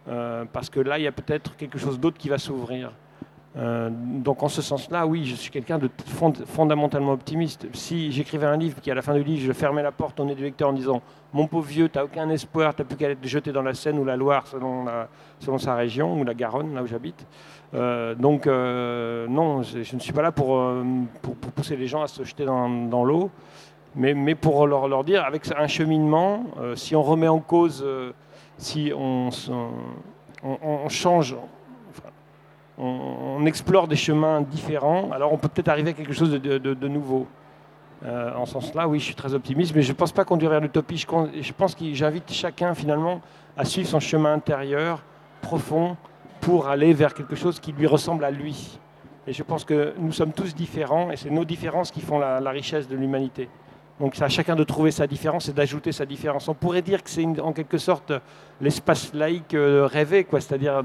[0.09, 2.93] Euh, parce que là, il y a peut-être quelque chose d'autre qui va s'ouvrir.
[3.57, 5.89] Euh, donc en ce sens-là, oui, je suis quelqu'un de
[6.47, 7.67] fondamentalement optimiste.
[7.73, 10.25] Si j'écrivais un livre qui, à la fin du livre, je fermais la porte au
[10.25, 11.03] nez du lecteur en disant
[11.33, 13.75] Mon pauvre vieux, tu n'as aucun espoir, tu n'as plus qu'à être jeté dans la
[13.75, 14.87] Seine ou la Loire selon,
[15.39, 17.27] selon sa région, ou la Garonne, là où j'habite.
[17.75, 20.61] Euh, donc non, je, ne suis pas là pour,
[21.23, 23.31] pour, pousser les gens à se jeter dans, l'eau,
[23.95, 26.45] mais, mais, pour leur, leur, dire, avec un cheminement,
[26.75, 27.85] si on remet en cause
[28.59, 29.31] si on,
[30.89, 31.37] change,
[32.79, 37.27] on, explore des chemins différents, alors on peut peut-être arriver à quelque chose de, nouveau.
[38.05, 40.51] Euh, en ce sens-là, oui, je suis très optimiste, mais je ne pense pas conduire
[40.51, 40.97] vers l'utopie.
[40.97, 41.07] Je,
[41.41, 43.21] je, pense que j'invite chacun finalement
[43.57, 45.03] à suivre son chemin intérieur
[45.41, 45.97] profond
[46.41, 48.79] pour aller vers quelque chose qui lui ressemble à lui.
[49.27, 52.51] Et je pense que nous sommes tous différents et c'est nos différences qui font la
[52.51, 53.49] richesse de l'humanité.
[54.01, 56.49] Donc c'est à chacun de trouver sa différence et d'ajouter sa différence.
[56.49, 58.13] On pourrait dire que c'est en quelque sorte
[58.61, 60.83] l'espace laïque euh, rêvé, c'est-à-dire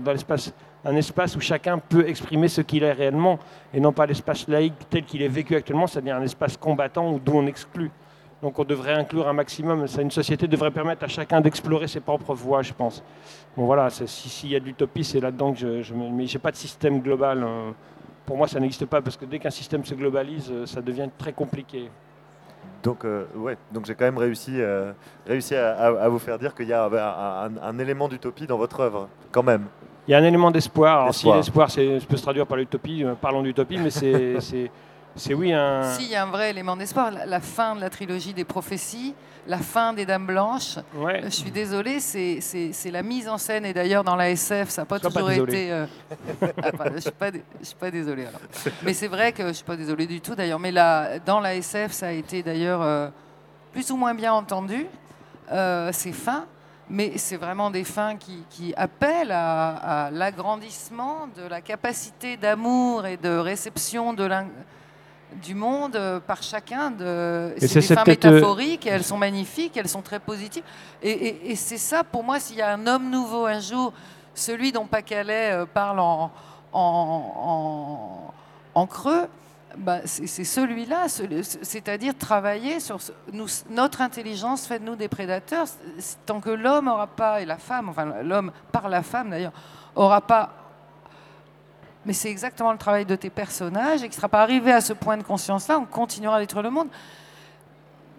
[0.86, 3.39] un espace où chacun peut exprimer ce qu'il est réellement,
[3.74, 7.34] et non pas l'espace laïque tel qu'il est vécu actuellement, c'est-à-dire un espace combattant d'où
[7.34, 7.89] on exclut.
[8.43, 9.86] Donc on devrait inclure un maximum.
[9.99, 13.03] Une société devrait permettre à chacun d'explorer ses propres voies, je pense.
[13.57, 16.51] Bon voilà, s'il y a de l'utopie, c'est là-dedans que je, je mais j'ai pas
[16.51, 17.43] de système global.
[17.43, 17.74] Hein.
[18.26, 21.10] Pour moi, ça n'existe pas parce que dès qu'un système se globalise, euh, ça devient
[21.18, 21.89] très compliqué.
[22.84, 24.92] Donc, euh, ouais, donc j'ai quand même réussi, euh,
[25.28, 26.90] réussi à, vous faire dire qu'il y a
[27.64, 29.66] un, élément d'utopie dans votre œuvre, quand même.
[30.08, 31.02] Il y a un élément d'espoir.
[31.02, 34.72] Alors, si l'espoir peut se traduire par l'utopie, euh, parlons d'utopie, mais c'est
[35.16, 35.84] c'est oui un.
[35.93, 37.12] Si, il y a un vrai élément d'espoir.
[37.12, 39.14] La, fin de la trilogie des prophéties,
[39.47, 40.78] la fin des Dames Blanches.
[41.24, 44.86] Je suis désolée, c'est la mise en scène, et d'ailleurs dans la SF, ça n'a
[44.86, 45.72] pas toujours été.
[45.72, 45.86] Euh,
[46.64, 47.12] ah, je ne suis,
[47.64, 48.41] suis, pas désolée alors.
[48.84, 50.60] Mais c'est vrai que je ne suis pas désolée du tout d'ailleurs.
[50.60, 53.10] Mais là, dans la SF, ça a été d'ailleurs euh,
[53.74, 54.86] plus ou moins bien entendu.
[55.51, 56.45] Euh, c'est fin
[56.91, 63.16] mais c'est vraiment des fins qui, appellent à, à l'agrandissement de la capacité d'amour et
[63.16, 64.24] de réception de
[65.34, 66.92] du monde euh, par chacun.
[66.92, 67.54] De...
[67.58, 70.64] C'est des fins euh, métaphoriques, elles sont magnifiques, elles sont très positives.
[71.02, 73.94] Et, c'est ça, pour moi, s'il y a un homme nouveau un jour,
[74.34, 76.32] celui dont Pacalet euh, parle en,
[76.74, 79.28] en, creux,
[79.78, 82.98] bah, c'est celui-là, c'est-à-dire travailler sur
[83.70, 85.68] notre intelligence fait de nous des prédateurs.
[86.26, 89.54] Tant que l'homme n'aura pas, et la femme, enfin l'homme par la femme d'ailleurs,
[89.96, 90.59] aura pas
[92.06, 94.82] mais c'est exactement le travail de tes personnages et qui ne sera pas arrivé à
[94.82, 96.88] ce point de conscience-là, on continuera détruire le monde.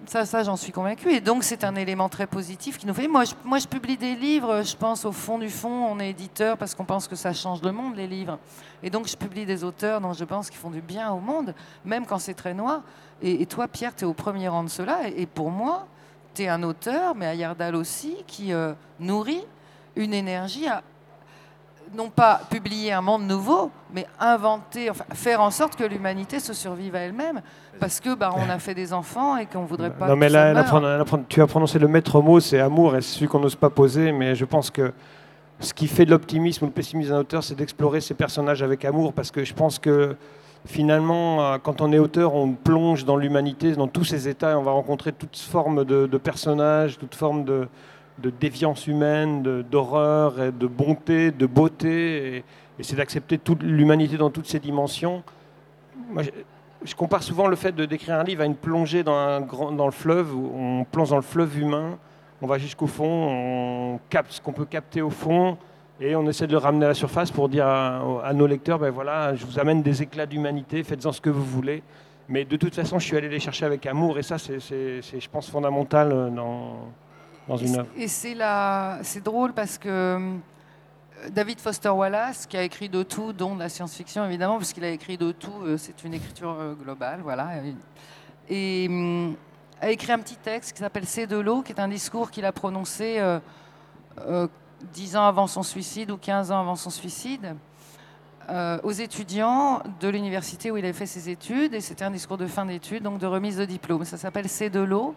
[0.06, 1.12] Ça, ça j'en suis convaincue.
[1.12, 3.06] Et donc, c'est un élément très positif qui nous fait.
[3.06, 6.10] Moi je, moi, je publie des livres, je pense au fond du fond, on est
[6.10, 8.38] éditeur parce qu'on pense que ça change le monde, les livres.
[8.82, 11.54] Et donc, je publie des auteurs dont je pense qu'ils font du bien au monde,
[11.84, 12.82] même quand c'est très noir.
[13.22, 15.08] Et, toi, Pierre, tu es au premier rang de cela.
[15.08, 15.86] Et, pour moi,
[16.34, 19.44] tu es un auteur, mais Ayardal aussi, qui euh, nourrit
[19.96, 20.82] une énergie à
[21.94, 26.52] non pas publier un monde nouveau, mais inventer, enfin, faire en sorte que l'humanité se
[26.52, 27.40] survive à elle-même,
[27.78, 30.08] parce que bah, on a fait des enfants et qu'on voudrait pas.
[30.08, 30.64] Non, mais là,
[31.28, 34.12] tu as prononcé le maître mot, c'est amour, et c'est celui qu'on n'ose pas poser,
[34.12, 34.92] mais je pense que
[35.58, 38.84] ce qui fait de l'optimisme ou le pessimisme d'un auteur, c'est d'explorer ses personnages avec
[38.84, 40.16] amour, parce que je pense que
[40.66, 44.54] finalement, euh, quand on est auteur, on plonge dans l'humanité, dans tous ses états, et
[44.54, 47.68] on va rencontrer toutes formes de, de personnages, toutes formes de,
[48.20, 52.44] de déviance humaine, d'horreur, de, bonté, de beauté, et,
[52.82, 55.22] c'est d'accepter toute l'humanité dans toutes ses dimensions.
[56.84, 60.34] je, compare souvent le fait de d'écrire un livre à une plongée dans, le fleuve,
[60.34, 61.98] où on plonge dans le fleuve humain,
[62.40, 65.58] on va jusqu'au fond, on capte ce qu'on peut capter au fond,
[66.00, 68.90] et on essaie de le ramener à la surface pour dire à, nos lecteurs, ben
[68.90, 71.82] voilà, je vous amène des éclats d'humanité, faites-en ce que vous voulez.
[72.30, 75.28] Mais de toute façon, je suis allé les chercher avec amour, et ça, c'est, je
[75.28, 76.88] pense, fondamental dans,
[77.96, 83.54] et c'est drôle parce que euh, David Foster Wallace, qui a écrit de tout, dont
[83.54, 86.74] de la science-fiction évidemment, parce qu'il a écrit de tout, euh, c'est une écriture euh,
[86.74, 87.50] globale, voilà.
[88.48, 89.34] Et, hum,
[89.80, 92.44] a écrit un petit texte qui s'appelle C'est de l'eau, qui est un discours qu'il
[92.44, 93.18] a prononcé
[94.92, 97.56] dix ans avant son suicide ou 15 ans avant son suicide.
[98.82, 102.46] aux étudiants de l'université où il avait fait ses études, et c'était un discours de
[102.46, 104.04] fin d'études, donc de remise de diplôme.
[104.04, 105.14] Ça s'appelle C'est de l'eau,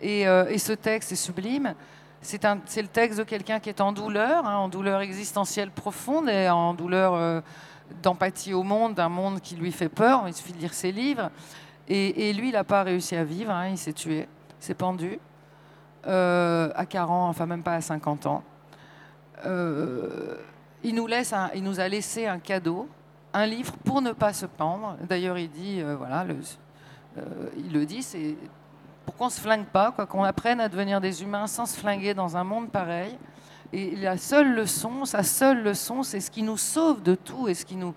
[0.00, 1.74] et, et, ce texte est sublime.
[2.22, 6.48] C'est le texte de quelqu'un qui est en douleur, hein, en douleur existentielle profonde et
[6.48, 7.42] en douleur
[8.02, 10.24] d'empathie au monde, d'un monde qui lui fait peur.
[10.26, 11.30] Il suffit de lire ses livres.
[11.92, 14.28] Et, lui, il n'a pas réussi à vivre, hein, il s'est tué,
[14.60, 15.18] s'est pendu
[16.06, 18.44] euh, à 40, enfin même pas à 50 ans.
[19.44, 20.36] Euh,
[20.84, 22.88] il, nous laisse il nous a laissé un cadeau,
[23.34, 24.96] un livre pour ne pas se pendre.
[25.08, 26.36] D'ailleurs, il dit, euh, voilà, le,
[27.58, 28.36] il le dit, c'est
[29.10, 32.36] pour qu'on se flingue pas, qu'on apprenne à devenir des humains sans se flinguer dans
[32.36, 33.18] un monde pareil.
[33.72, 37.54] Et la seule leçon, sa seule leçon, c'est ce qui nous sauve de tout et
[37.54, 37.92] ce qui nous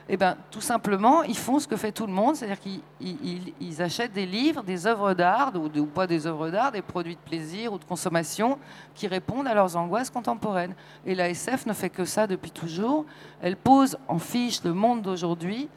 [0.08, 4.12] eh ben, tout simplement, ils font ce que fait tout le monde, c'est-à-dire qu'ils achètent
[4.12, 7.72] des livres, des œuvres d'art, ou, ou, pas des œuvres d'art, des produits de plaisir
[7.72, 8.58] ou de consommation
[8.96, 10.74] qui répondent à leurs angoisses contemporaines.
[11.06, 13.06] Et la SF ne fait que ça depuis toujours.
[13.40, 15.68] Elle pose en fiche le monde d'aujourd'hui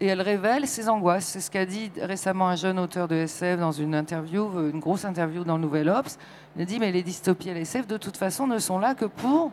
[0.00, 1.26] et elle révèle ses angoisses.
[1.26, 4.80] C'est ce qu'a dit récemment un jeune auteur de SF dans une interview, euh, une
[4.80, 6.18] grosse interview dans le Nouvel Obs.
[6.56, 9.04] Il a dit mais les dystopies à SF de toute façon ne sont là que
[9.04, 9.52] pour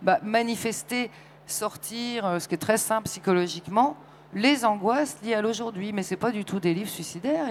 [0.00, 1.10] bah, manifester,
[1.46, 3.96] sortir, euh, ce qui est très simple psychologiquement,
[4.34, 5.92] les angoisses liées à l'aujourd'hui.
[5.92, 7.48] Mais ce n'est pas du tout des livres suicidaires.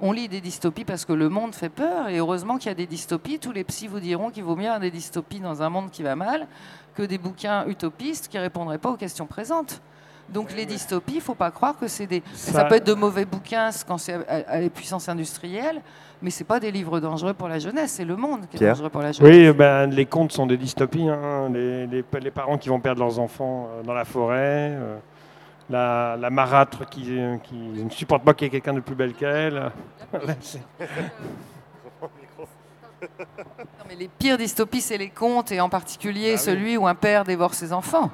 [0.00, 2.08] On lit des dystopies parce que le monde fait peur.
[2.08, 3.38] Et heureusement qu'il y a des dystopies.
[3.38, 6.16] Tous les psys vous diront qu'il vaut mieux des dystopies dans un monde qui va
[6.16, 6.48] mal
[6.94, 9.80] que des bouquins utopistes qui répondraient pas aux questions présentes.
[10.28, 12.22] Donc les dystopies, il ne faut pas croire que c'est des...
[12.34, 12.64] Ça...
[12.64, 15.80] peut être de mauvais bouquins quand c'est à, les puissances industrielles,
[16.22, 18.90] mais ce pas des livres dangereux pour la jeunesse, c'est le monde qui est dangereux
[18.90, 19.30] pour la jeunesse.
[19.30, 21.08] Oui, ben, les contes sont des dystopies.
[21.08, 21.50] Hein.
[21.52, 24.96] Les, les, parents qui vont perdre leurs enfants euh, dans la forêt, euh,
[25.68, 29.14] la, la, marâtre qui, qui, ne supporte pas qu'il y ait quelqu'un de plus belle
[29.14, 29.70] qu'elle.
[33.88, 37.24] mais les pires dystopies, c'est les contes, et en particulier ah celui où un père
[37.24, 38.10] dévore ses enfants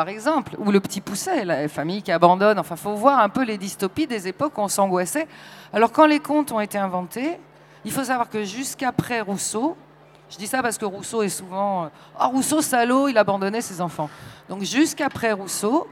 [0.00, 2.58] par exemple, ou le petit pousset, la famille qui abandonne.
[2.58, 5.28] Enfin, faut voir un peu les dystopies des époques où on s'angoissait.
[5.74, 7.38] Alors, quand les contes ont été inventés,
[7.84, 9.76] il faut savoir que jusqu'après Rousseau,
[10.30, 11.90] je dis ça parce que Rousseau est souvent.
[12.18, 14.08] Ah, Rousseau, salaud, il abandonnait ses enfants.
[14.48, 15.86] Donc, jusqu'après Rousseau,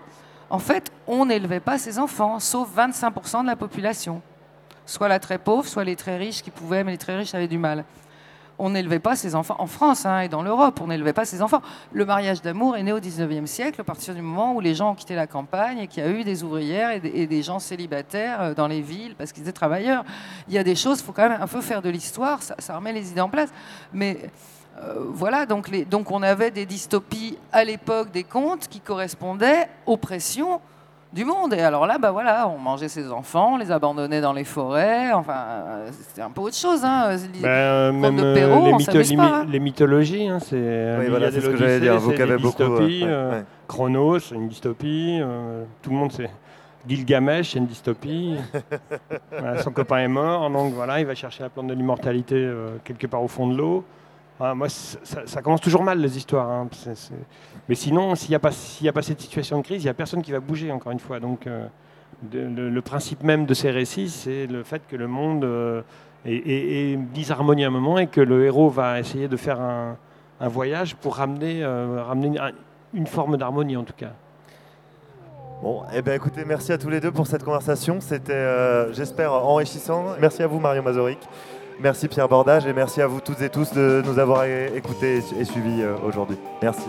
[0.48, 4.22] en fait, on n'élevait pas ses enfants, sauf 25% de la population.
[4.86, 7.46] Soit la très pauvre, soit les très riches qui pouvaient, mais les très riches avaient
[7.46, 7.84] du mal
[8.58, 11.42] on n'élevait pas ses enfants, en France hein, et dans l'Europe, on n'élevait pas ses
[11.42, 11.62] enfants.
[11.92, 14.90] Le mariage d'amour est né au 19e siècle, à partir du moment où les gens
[14.90, 18.42] ont quitté la campagne et qu'il y a eu des ouvrières et des, gens célibataires
[18.42, 20.04] euh, dans les villes parce qu'ils étaient travailleurs.
[20.48, 22.76] Il y a des choses, il faut quand même un peu faire de l'histoire, ça,
[22.76, 23.50] remet les idées en place.
[23.92, 24.18] Mais
[24.82, 29.96] euh, voilà, donc, donc on avait des dystopies à l'époque des contes qui correspondaient aux
[29.96, 30.60] pressions
[31.12, 31.54] du monde.
[31.54, 35.12] Et alors là, bah voilà, on mangeait ses enfants, on les abandonnait dans les forêts.
[35.12, 35.36] Enfin,
[35.90, 36.84] c'était un peu autre chose.
[36.84, 37.16] Hein.
[37.34, 39.46] Les, ben, même de Perrault, les, hein.
[39.48, 40.96] les, mythologies, hein, c'est.
[40.98, 41.98] Oui, voilà, c'est ce que j'allais dire.
[41.98, 42.62] Vous avez beaucoup.
[42.62, 45.18] Euh, Chronos, c'est une dystopie.
[45.20, 46.30] Euh, tout le monde sait.
[46.86, 48.36] Gilgamesh, c'est une dystopie.
[49.62, 53.06] son copain est mort, donc voilà, il va chercher la plante de l'immortalité euh, quelque
[53.06, 53.84] part au fond de l'eau.
[54.40, 56.48] Moi, ça, commence toujours mal les histoires.
[56.48, 56.68] Hein.
[57.68, 58.52] Mais sinon, s'il n'y a, pas,
[59.02, 61.18] cette situation de crise, il n'y a personne qui va bouger, encore une fois.
[61.18, 61.66] Donc, euh,
[62.32, 65.82] le, principe même de ces récits, c'est le fait que le monde euh,
[66.24, 69.96] est, disharmonie à un moment et que le héros va essayer de faire un,
[70.40, 72.50] voyage pour ramener, euh,
[72.94, 74.12] une forme d'harmonie, en tout cas.
[75.60, 78.00] Bon, eh ben écoutez, merci à tous les deux pour cette conversation.
[78.00, 80.14] C'était, j'espère, enrichissant.
[80.20, 81.18] Merci à vous, Mario Mazoric.
[81.80, 85.44] Merci Pierre Bordage et merci à vous toutes et tous de nous avoir écoutés et
[85.44, 86.36] suivis aujourd'hui.
[86.62, 86.86] Merci.